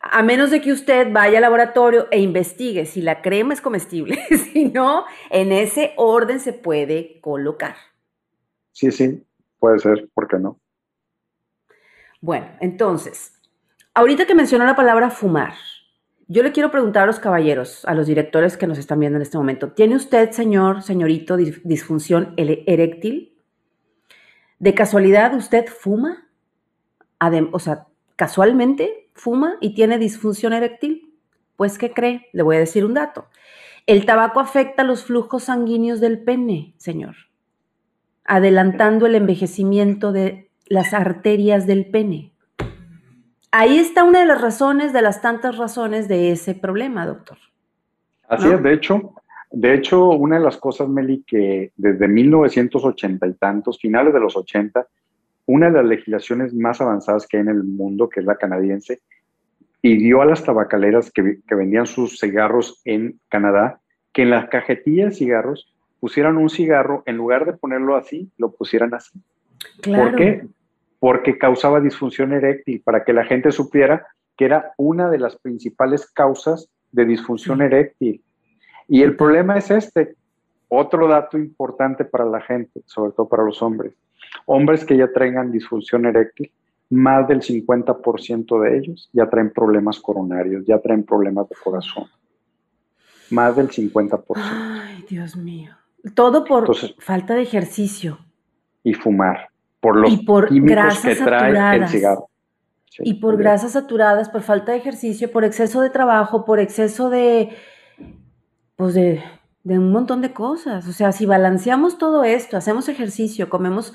A 0.00 0.24
menos 0.24 0.50
de 0.50 0.60
que 0.60 0.72
usted 0.72 1.12
vaya 1.12 1.38
al 1.38 1.42
laboratorio 1.42 2.08
e 2.10 2.18
investigue 2.18 2.84
si 2.84 3.00
la 3.00 3.22
crema 3.22 3.54
es 3.54 3.60
comestible, 3.60 4.18
si 4.52 4.64
no, 4.64 5.04
en 5.30 5.52
ese 5.52 5.92
orden 5.96 6.40
se 6.40 6.52
puede 6.52 7.20
colocar. 7.20 7.76
Sí, 8.72 8.90
sí, 8.90 9.24
puede 9.60 9.78
ser, 9.78 10.08
¿por 10.12 10.26
qué 10.26 10.40
no? 10.40 10.58
Bueno, 12.20 12.48
entonces, 12.58 13.40
ahorita 13.94 14.26
que 14.26 14.34
mencionó 14.34 14.64
la 14.64 14.74
palabra 14.74 15.10
fumar, 15.10 15.54
yo 16.26 16.42
le 16.42 16.52
quiero 16.52 16.70
preguntar 16.70 17.04
a 17.04 17.06
los 17.06 17.20
caballeros, 17.20 17.84
a 17.84 17.94
los 17.94 18.06
directores 18.06 18.56
que 18.56 18.66
nos 18.66 18.78
están 18.78 19.00
viendo 19.00 19.16
en 19.16 19.22
este 19.22 19.36
momento, 19.36 19.72
¿tiene 19.72 19.96
usted, 19.96 20.30
señor, 20.30 20.82
señorito, 20.82 21.36
disfunción 21.36 22.34
eréctil? 22.36 23.36
¿De 24.58 24.74
casualidad 24.74 25.34
usted 25.34 25.66
fuma? 25.66 26.20
o 27.52 27.58
sea, 27.58 27.86
casualmente 28.16 29.08
fuma 29.14 29.56
y 29.60 29.74
tiene 29.74 29.98
disfunción 29.98 30.52
eréctil. 30.52 31.14
Pues, 31.56 31.78
¿qué 31.78 31.92
cree? 31.92 32.28
Le 32.32 32.42
voy 32.42 32.56
a 32.56 32.58
decir 32.60 32.84
un 32.84 32.94
dato. 32.94 33.28
El 33.86 34.04
tabaco 34.04 34.40
afecta 34.40 34.84
los 34.84 35.04
flujos 35.04 35.44
sanguíneos 35.44 36.00
del 36.00 36.22
pene, 36.22 36.74
señor, 36.76 37.16
adelantando 38.24 39.06
el 39.06 39.14
envejecimiento 39.14 40.12
de 40.12 40.50
las 40.66 40.92
arterias 40.92 41.66
del 41.66 41.86
pene. 41.86 42.33
Ahí 43.56 43.78
está 43.78 44.02
una 44.02 44.18
de 44.18 44.26
las 44.26 44.40
razones, 44.40 44.92
de 44.92 45.00
las 45.00 45.22
tantas 45.22 45.56
razones 45.56 46.08
de 46.08 46.32
ese 46.32 46.56
problema, 46.56 47.06
doctor. 47.06 47.38
Así 48.26 48.48
es, 48.48 48.60
de 48.60 48.72
hecho, 48.72 49.14
de 49.52 49.74
hecho, 49.74 50.08
una 50.08 50.38
de 50.38 50.44
las 50.44 50.56
cosas, 50.56 50.88
Meli, 50.88 51.22
que 51.24 51.70
desde 51.76 52.08
1980 52.08 53.28
y 53.28 53.34
tantos, 53.34 53.78
finales 53.78 54.12
de 54.12 54.18
los 54.18 54.36
80, 54.36 54.88
una 55.46 55.66
de 55.66 55.72
las 55.72 55.84
legislaciones 55.84 56.52
más 56.52 56.80
avanzadas 56.80 57.28
que 57.28 57.36
hay 57.36 57.42
en 57.42 57.50
el 57.50 57.62
mundo, 57.62 58.08
que 58.08 58.18
es 58.18 58.26
la 58.26 58.34
canadiense, 58.34 59.02
pidió 59.80 60.20
a 60.20 60.26
las 60.26 60.42
tabacaleras 60.42 61.12
que, 61.12 61.38
vendían 61.54 61.86
sus 61.86 62.18
cigarros 62.18 62.82
en 62.84 63.20
Canadá 63.28 63.78
que 64.12 64.22
en 64.22 64.30
las 64.30 64.48
cajetillas 64.48 65.10
de 65.10 65.14
cigarros 65.14 65.72
pusieran 66.00 66.38
un 66.38 66.50
cigarro, 66.50 67.04
en 67.06 67.16
lugar 67.16 67.46
de 67.46 67.52
ponerlo 67.52 67.94
así, 67.94 68.32
lo 68.36 68.50
pusieran 68.50 68.92
así. 68.94 69.16
¿Por 69.84 70.16
qué? 70.16 70.44
Porque 71.04 71.36
causaba 71.36 71.82
disfunción 71.82 72.32
eréctil, 72.32 72.80
para 72.82 73.04
que 73.04 73.12
la 73.12 73.26
gente 73.26 73.52
supiera 73.52 74.06
que 74.38 74.46
era 74.46 74.72
una 74.78 75.10
de 75.10 75.18
las 75.18 75.36
principales 75.36 76.10
causas 76.10 76.70
de 76.92 77.04
disfunción 77.04 77.60
eréctil. 77.60 78.22
Y 78.88 79.02
el 79.02 79.14
problema 79.14 79.58
es 79.58 79.70
este, 79.70 80.16
otro 80.68 81.06
dato 81.06 81.36
importante 81.36 82.06
para 82.06 82.24
la 82.24 82.40
gente, 82.40 82.80
sobre 82.86 83.12
todo 83.12 83.28
para 83.28 83.44
los 83.44 83.60
hombres. 83.60 83.92
Hombres 84.46 84.82
que 84.86 84.96
ya 84.96 85.12
traigan 85.12 85.52
disfunción 85.52 86.06
eréctil, 86.06 86.50
más 86.88 87.28
del 87.28 87.42
50% 87.42 88.62
de 88.62 88.78
ellos 88.78 89.10
ya 89.12 89.28
traen 89.28 89.52
problemas 89.52 90.00
coronarios, 90.00 90.64
ya 90.64 90.78
traen 90.78 91.04
problemas 91.04 91.50
de 91.50 91.56
corazón. 91.62 92.06
Más 93.28 93.54
del 93.54 93.68
50%. 93.68 94.22
Ay, 94.36 95.04
Dios 95.06 95.36
mío. 95.36 95.72
Todo 96.14 96.46
por 96.46 96.74
falta 96.98 97.34
de 97.34 97.42
ejercicio. 97.42 98.20
Y 98.82 98.94
fumar. 98.94 99.50
Por 99.84 99.96
los 99.96 100.12
y 100.12 100.16
por 100.24 100.48
grasas 100.50 101.18
que 101.18 101.22
trae 101.22 101.76
el 101.76 101.88
cigarro. 101.88 102.30
y 103.00 103.14
por 103.20 103.36
grasas 103.36 103.72
saturadas, 103.72 104.30
por 104.30 104.40
falta 104.40 104.72
de 104.72 104.78
ejercicio, 104.78 105.30
por 105.30 105.44
exceso 105.44 105.82
de 105.82 105.90
trabajo, 105.90 106.46
por 106.46 106.58
exceso 106.58 107.10
de, 107.10 107.50
pues 108.76 108.94
de, 108.94 109.22
de 109.62 109.78
un 109.78 109.92
montón 109.92 110.22
de 110.22 110.32
cosas. 110.32 110.88
O 110.88 110.92
sea, 110.94 111.12
si 111.12 111.26
balanceamos 111.26 111.98
todo 111.98 112.24
esto, 112.24 112.56
hacemos 112.56 112.88
ejercicio, 112.88 113.50
comemos 113.50 113.92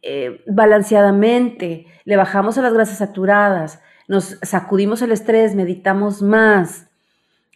eh, 0.00 0.42
balanceadamente, 0.46 1.84
le 2.06 2.16
bajamos 2.16 2.56
a 2.56 2.62
las 2.62 2.72
grasas 2.72 2.96
saturadas, 2.96 3.82
nos 4.08 4.38
sacudimos 4.40 5.02
el 5.02 5.12
estrés, 5.12 5.54
meditamos 5.54 6.22
más, 6.22 6.88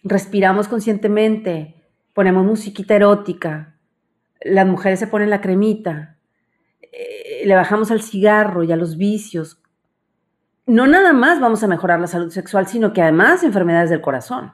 respiramos 0.03 0.67
conscientemente, 0.67 1.81
ponemos 2.13 2.45
musiquita 2.45 2.95
erótica, 2.95 3.75
las 4.41 4.67
mujeres 4.67 4.99
se 4.99 5.07
ponen 5.07 5.31
la 5.31 5.41
cremita, 5.41 6.14
le 7.45 7.55
bajamos 7.55 7.91
al 7.91 8.01
cigarro 8.01 8.63
y 8.63 8.71
a 8.71 8.75
los 8.75 8.97
vicios. 8.97 9.61
No 10.65 10.87
nada 10.87 11.13
más 11.13 11.39
vamos 11.39 11.63
a 11.63 11.67
mejorar 11.67 11.99
la 11.99 12.07
salud 12.07 12.31
sexual, 12.31 12.67
sino 12.67 12.91
que 12.91 13.01
además 13.01 13.43
enfermedades 13.43 13.89
del 13.89 14.01
corazón. 14.01 14.53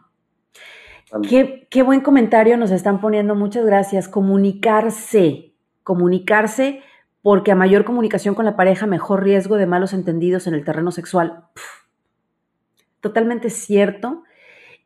Qué, 1.28 1.68
qué, 1.70 1.84
buen 1.84 2.02
comentario 2.02 2.58
nos 2.58 2.72
están 2.72 3.02
poniendo, 3.02 3.36
muchas 3.36 3.66
gracias. 3.66 4.08
Comunicarse, 4.08 5.56
comunicarse 5.84 6.82
porque 7.22 7.52
a 7.52 7.56
mayor 7.56 7.86
comunicación 7.86 8.34
con 8.34 8.46
la 8.46 8.56
pareja, 8.56 8.88
mejor 8.88 9.24
riesgo 9.24 9.58
de 9.58 9.68
malos 9.68 9.94
entendidos 9.94 10.48
en 10.48 10.54
el 10.54 10.64
terreno 10.64 10.92
sexual. 10.92 11.46
totalmente 13.00 13.50
cierto. 13.50 14.24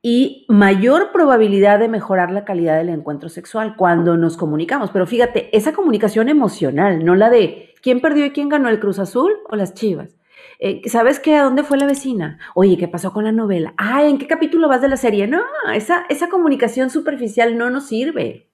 Y 0.01 0.45
mayor 0.49 1.11
probabilidad 1.11 1.79
de 1.79 1.87
mejorar 1.87 2.29
la 2.31 2.45
calidad 2.45 2.77
del 2.77 2.89
encuentro 2.89 3.27
sexual 3.27 3.75
cuando 3.75 4.17
nos 4.17 4.37
comunicamos. 4.37 4.91
Pero 4.91 5.07
fíjate, 5.07 5.55
esa 5.57 5.73
comunicación 5.73 6.29
emocional, 6.29 7.03
no 7.03 7.15
la 7.15 7.29
de 7.29 7.73
quién 7.85 8.01
perdió 8.01 8.25
y 8.25 8.31
quién 8.31 8.49
ganó 8.49 8.69
el 8.69 8.79
Cruz 8.79 8.97
Azul 8.97 9.31
o 9.47 9.55
las 9.55 9.75
Chivas. 9.75 10.17
Eh, 10.57 10.81
¿Sabes 10.89 11.19
qué? 11.19 11.35
¿A 11.35 11.43
dónde 11.43 11.61
fue 11.61 11.77
la 11.77 11.85
vecina? 11.85 12.39
Oye, 12.55 12.77
¿qué 12.77 12.87
pasó 12.87 13.13
con 13.13 13.25
la 13.25 13.31
novela? 13.31 13.75
Ah, 13.77 14.03
¿en 14.03 14.17
qué 14.17 14.25
capítulo 14.25 14.67
vas 14.67 14.81
de 14.81 14.87
la 14.87 14.97
serie? 14.97 15.27
No, 15.27 15.43
esa, 15.71 16.03
esa 16.09 16.27
comunicación 16.27 16.89
superficial 16.89 17.59
no 17.59 17.69
nos 17.69 17.85
sirve. 17.85 18.49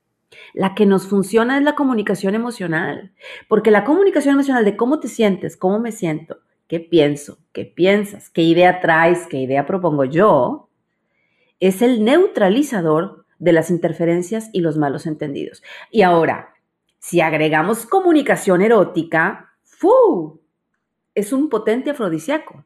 La 0.54 0.76
que 0.76 0.86
nos 0.86 1.08
funciona 1.08 1.58
es 1.58 1.64
la 1.64 1.76
comunicación 1.76 2.36
emocional, 2.36 3.14
porque 3.48 3.72
la 3.72 3.86
comunicación 3.86 4.34
emocional 4.34 4.66
de 4.66 4.76
cómo 4.76 5.00
te 5.00 5.08
sientes, 5.08 5.56
cómo 5.56 5.80
me 5.80 5.94
siento, 5.94 6.40
qué 6.68 6.82
pienso, 6.82 7.38
qué 7.54 7.64
piensas, 7.64 8.30
qué 8.30 8.42
idea 8.42 8.82
traes, 8.82 9.28
qué 9.28 9.38
idea 9.38 9.66
propongo 9.66 10.04
yo, 10.04 10.68
es 11.62 11.82
el 11.82 12.04
neutralizador 12.04 13.26
de 13.40 13.54
las 13.54 13.72
interferencias 13.72 14.50
y 14.52 14.60
los 14.60 14.78
malos 14.78 15.06
entendidos. 15.08 15.64
Y 15.90 16.02
ahora, 16.02 16.52
si 17.02 17.20
agregamos 17.20 17.88
comunicación 17.88 18.62
erótica, 18.62 19.50
¡fu! 19.64 20.40
Es 21.16 21.34
un 21.34 21.50
potente 21.50 21.90
afrodisíaco. 21.90 22.64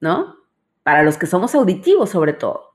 ¿No? 0.00 0.34
Para 0.82 1.04
los 1.04 1.16
que 1.16 1.26
somos 1.26 1.54
auditivos 1.54 2.10
sobre 2.10 2.32
todo. 2.32 2.72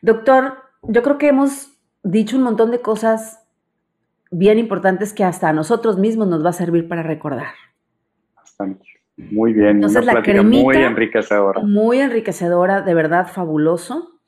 Doctor, 0.00 0.58
yo 0.82 1.02
creo 1.02 1.18
que 1.18 1.28
hemos 1.28 1.72
dicho 2.04 2.36
un 2.36 2.44
montón 2.44 2.70
de 2.70 2.80
cosas 2.80 3.44
bien 4.30 4.60
importantes 4.60 5.12
que 5.12 5.24
hasta 5.24 5.48
a 5.48 5.52
nosotros 5.52 5.98
mismos 5.98 6.28
nos 6.28 6.44
va 6.44 6.50
a 6.50 6.54
servir 6.54 6.86
para 6.86 7.02
recordar. 7.02 7.54
Bastante. 8.36 8.86
Muy 9.16 9.54
bien. 9.54 9.70
Entonces, 9.70 10.04
la 10.04 10.22
cremita, 10.22 10.62
muy 10.62 10.76
enriquecedora. 10.76 11.60
Muy 11.62 11.98
enriquecedora, 11.98 12.80
de 12.82 12.94
verdad, 12.94 13.26
fabuloso. 13.26 14.20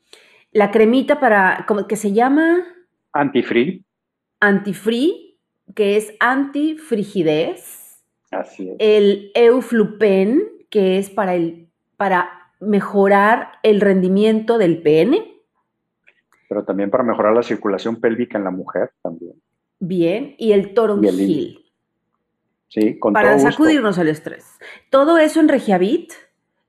La 0.51 0.71
cremita 0.71 1.21
para, 1.21 1.65
que 1.87 1.95
se 1.95 2.11
llama... 2.11 2.65
Antifree. 3.13 3.85
Antifree, 4.39 5.37
que 5.73 5.97
es 5.97 6.13
antifrigidez. 6.19 8.03
Así 8.31 8.69
es. 8.69 8.75
El 8.79 9.31
Euflupen, 9.35 10.43
que 10.69 10.97
es 10.97 11.09
para, 11.09 11.35
el, 11.35 11.69
para 11.97 12.51
mejorar 12.59 13.53
el 13.63 13.81
rendimiento 13.81 14.57
del 14.57 14.81
pene 14.81 15.35
pero 16.47 16.63
también 16.63 16.89
para 16.89 17.03
mejorar 17.03 17.33
la 17.33 17.43
circulación 17.43 17.97
pélvica 17.97 18.37
en 18.37 18.43
la 18.43 18.51
mujer 18.51 18.91
también. 19.01 19.33
Bien, 19.79 20.35
y 20.37 20.51
el 20.51 20.73
toronjil. 20.73 21.65
Sí, 22.67 22.99
con 22.99 23.13
Para 23.13 23.37
sacudirnos 23.39 23.97
el 23.97 24.07
estrés. 24.07 24.45
Todo 24.89 25.17
eso 25.17 25.39
en 25.39 25.47
Regiavit, 25.47 26.13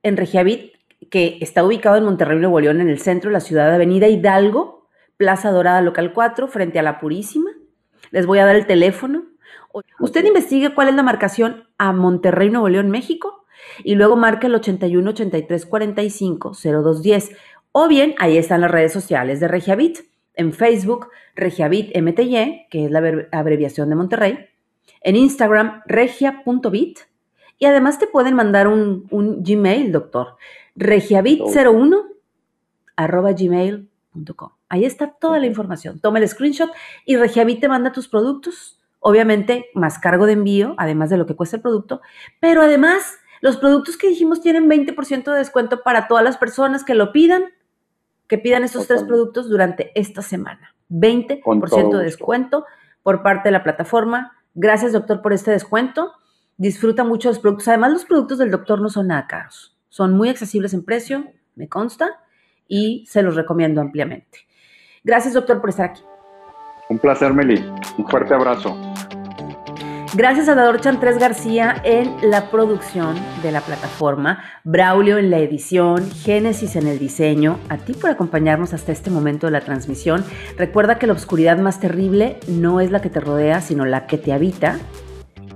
en 0.03 0.17
Regiavit, 0.17 0.73
que 1.09 1.37
está 1.41 1.63
ubicado 1.63 1.97
en 1.97 2.03
Monterrey, 2.05 2.37
Nuevo 2.37 2.59
León, 2.59 2.81
en 2.81 2.89
el 2.89 2.99
centro 2.99 3.29
de 3.29 3.33
la 3.33 3.39
ciudad, 3.39 3.73
Avenida 3.73 4.07
Hidalgo, 4.07 4.87
Plaza 5.15 5.51
Dorada, 5.51 5.81
local 5.81 6.13
4, 6.13 6.47
frente 6.47 6.79
a 6.79 6.83
la 6.83 6.99
Purísima. 6.99 7.46
Les 8.11 8.25
voy 8.25 8.39
a 8.39 8.45
dar 8.45 8.55
el 8.55 8.67
teléfono. 8.67 9.23
Usted 9.99 10.25
investigue 10.25 10.73
cuál 10.73 10.89
es 10.89 10.95
la 10.95 11.03
marcación 11.03 11.67
a 11.77 11.93
Monterrey, 11.93 12.49
Nuevo 12.49 12.69
León, 12.69 12.89
México, 12.89 13.45
y 13.83 13.95
luego 13.95 14.15
marca 14.15 14.47
el 14.47 14.55
81 14.55 15.09
83 15.09 15.65
45 15.65 16.51
0210 16.53 17.31
o 17.71 17.87
bien 17.87 18.15
ahí 18.17 18.37
están 18.37 18.61
las 18.61 18.71
redes 18.71 18.91
sociales 18.91 19.39
de 19.39 19.47
Regiabit. 19.47 19.99
En 20.33 20.53
Facebook, 20.53 21.09
Regiabit 21.35 21.95
MTY, 21.95 22.67
que 22.69 22.85
es 22.85 22.91
la 22.91 23.27
abreviación 23.31 23.89
de 23.89 23.95
Monterrey. 23.95 24.47
En 25.01 25.15
Instagram, 25.15 25.81
regia.bit. 25.85 26.99
Y 27.59 27.65
además 27.65 27.99
te 27.99 28.07
pueden 28.07 28.35
mandar 28.35 28.67
un, 28.67 29.07
Gmail, 29.09 29.91
doctor. 29.91 30.37
regiabit01 30.75 32.03
arroba 32.95 33.31
gmail.com. 33.33 34.56
Ahí 34.69 34.85
está 34.85 35.11
toda 35.11 35.39
la 35.39 35.45
información. 35.45 35.99
Toma 35.99 36.19
el 36.19 36.27
screenshot 36.27 36.69
y 37.05 37.15
Regiabit 37.15 37.61
te 37.61 37.69
manda 37.69 37.91
tus 37.91 38.07
productos. 38.07 38.79
Obviamente, 38.99 39.67
más 39.73 39.99
cargo 39.99 40.25
de 40.25 40.33
envío, 40.33 40.75
además 40.77 41.09
de 41.09 41.17
lo 41.17 41.25
que 41.25 41.35
cuesta 41.35 41.57
el 41.57 41.61
producto. 41.61 42.01
Pero 42.39 42.61
además, 42.61 43.17
los 43.41 43.57
productos 43.57 43.97
que 43.97 44.09
dijimos 44.09 44.41
tienen 44.41 44.69
20% 44.69 45.31
de 45.31 45.37
descuento 45.37 45.81
para 45.83 46.07
todas 46.07 46.23
las 46.23 46.37
personas 46.37 46.83
que 46.83 46.95
lo 46.95 47.11
pidan 47.11 47.45
que 48.27 48.37
pidan 48.37 48.63
esos 48.63 48.87
tres 48.87 49.03
productos 49.03 49.49
durante 49.49 49.91
esta 49.95 50.21
semana. 50.21 50.75
20% 50.89 51.97
de 51.97 52.03
descuento 52.03 52.65
por 53.03 53.23
parte 53.23 53.47
de 53.47 53.53
la 53.53 53.63
plataforma. 53.63 54.33
Gracias, 54.53 54.93
doctor, 54.93 55.21
por 55.21 55.33
este 55.33 55.51
descuento. 55.51 56.11
Disfruta 56.57 57.03
mucho 57.03 57.29
los 57.29 57.39
productos. 57.39 57.67
Además, 57.69 57.93
los 57.93 58.05
productos 58.05 58.37
del 58.37 58.51
doctor 58.51 58.81
no 58.81 58.89
son 58.89 59.07
nada 59.07 59.27
caros. 59.27 59.77
Son 59.89 60.13
muy 60.13 60.29
accesibles 60.29 60.73
en 60.73 60.83
precio, 60.83 61.25
me 61.55 61.69
consta, 61.69 62.19
y 62.67 63.05
se 63.07 63.21
los 63.21 63.35
recomiendo 63.35 63.79
ampliamente. 63.79 64.46
Gracias, 65.07 65.33
doctor, 65.33 65.61
por 65.61 65.69
estar 65.69 65.91
aquí. 65.91 66.03
Un 66.89 66.99
placer, 66.99 67.33
Meli. 67.33 67.63
Un 67.97 68.05
fuerte 68.09 68.33
abrazo. 68.33 68.77
Gracias 70.13 70.49
a 70.49 70.55
Dador 70.55 70.81
Chantres 70.81 71.17
García 71.17 71.81
en 71.85 72.29
la 72.29 72.51
producción 72.51 73.15
de 73.41 73.53
la 73.53 73.61
plataforma, 73.61 74.43
Braulio 74.65 75.17
en 75.17 75.29
la 75.29 75.37
edición, 75.37 76.11
Génesis 76.11 76.75
en 76.75 76.87
el 76.87 76.99
diseño, 76.99 77.57
a 77.69 77.77
ti 77.77 77.93
por 77.93 78.09
acompañarnos 78.09 78.73
hasta 78.73 78.91
este 78.91 79.09
momento 79.09 79.47
de 79.47 79.51
la 79.51 79.61
transmisión. 79.61 80.25
Recuerda 80.57 80.99
que 80.99 81.07
la 81.07 81.13
oscuridad 81.13 81.57
más 81.57 81.79
terrible 81.79 82.37
no 82.49 82.81
es 82.81 82.91
la 82.91 83.01
que 83.01 83.09
te 83.09 83.21
rodea, 83.21 83.61
sino 83.61 83.85
la 83.85 84.07
que 84.07 84.17
te 84.17 84.33
habita, 84.33 84.77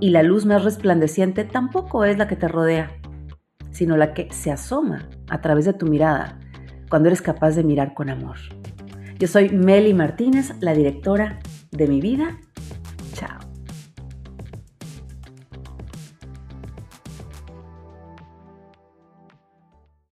y 0.00 0.10
la 0.10 0.22
luz 0.22 0.46
más 0.46 0.64
resplandeciente 0.64 1.44
tampoco 1.44 2.06
es 2.06 2.16
la 2.16 2.26
que 2.26 2.36
te 2.36 2.48
rodea, 2.48 2.90
sino 3.70 3.98
la 3.98 4.14
que 4.14 4.32
se 4.32 4.50
asoma 4.50 5.10
a 5.28 5.42
través 5.42 5.66
de 5.66 5.74
tu 5.74 5.86
mirada 5.86 6.38
cuando 6.88 7.08
eres 7.08 7.20
capaz 7.20 7.50
de 7.50 7.64
mirar 7.64 7.92
con 7.92 8.08
amor. 8.08 8.36
Yo 9.22 9.28
soy 9.28 9.50
Meli 9.50 9.94
Martínez, 9.94 10.52
la 10.58 10.74
directora 10.74 11.38
de 11.70 11.86
mi 11.86 12.00
vida. 12.00 12.40
Chao. 13.12 13.41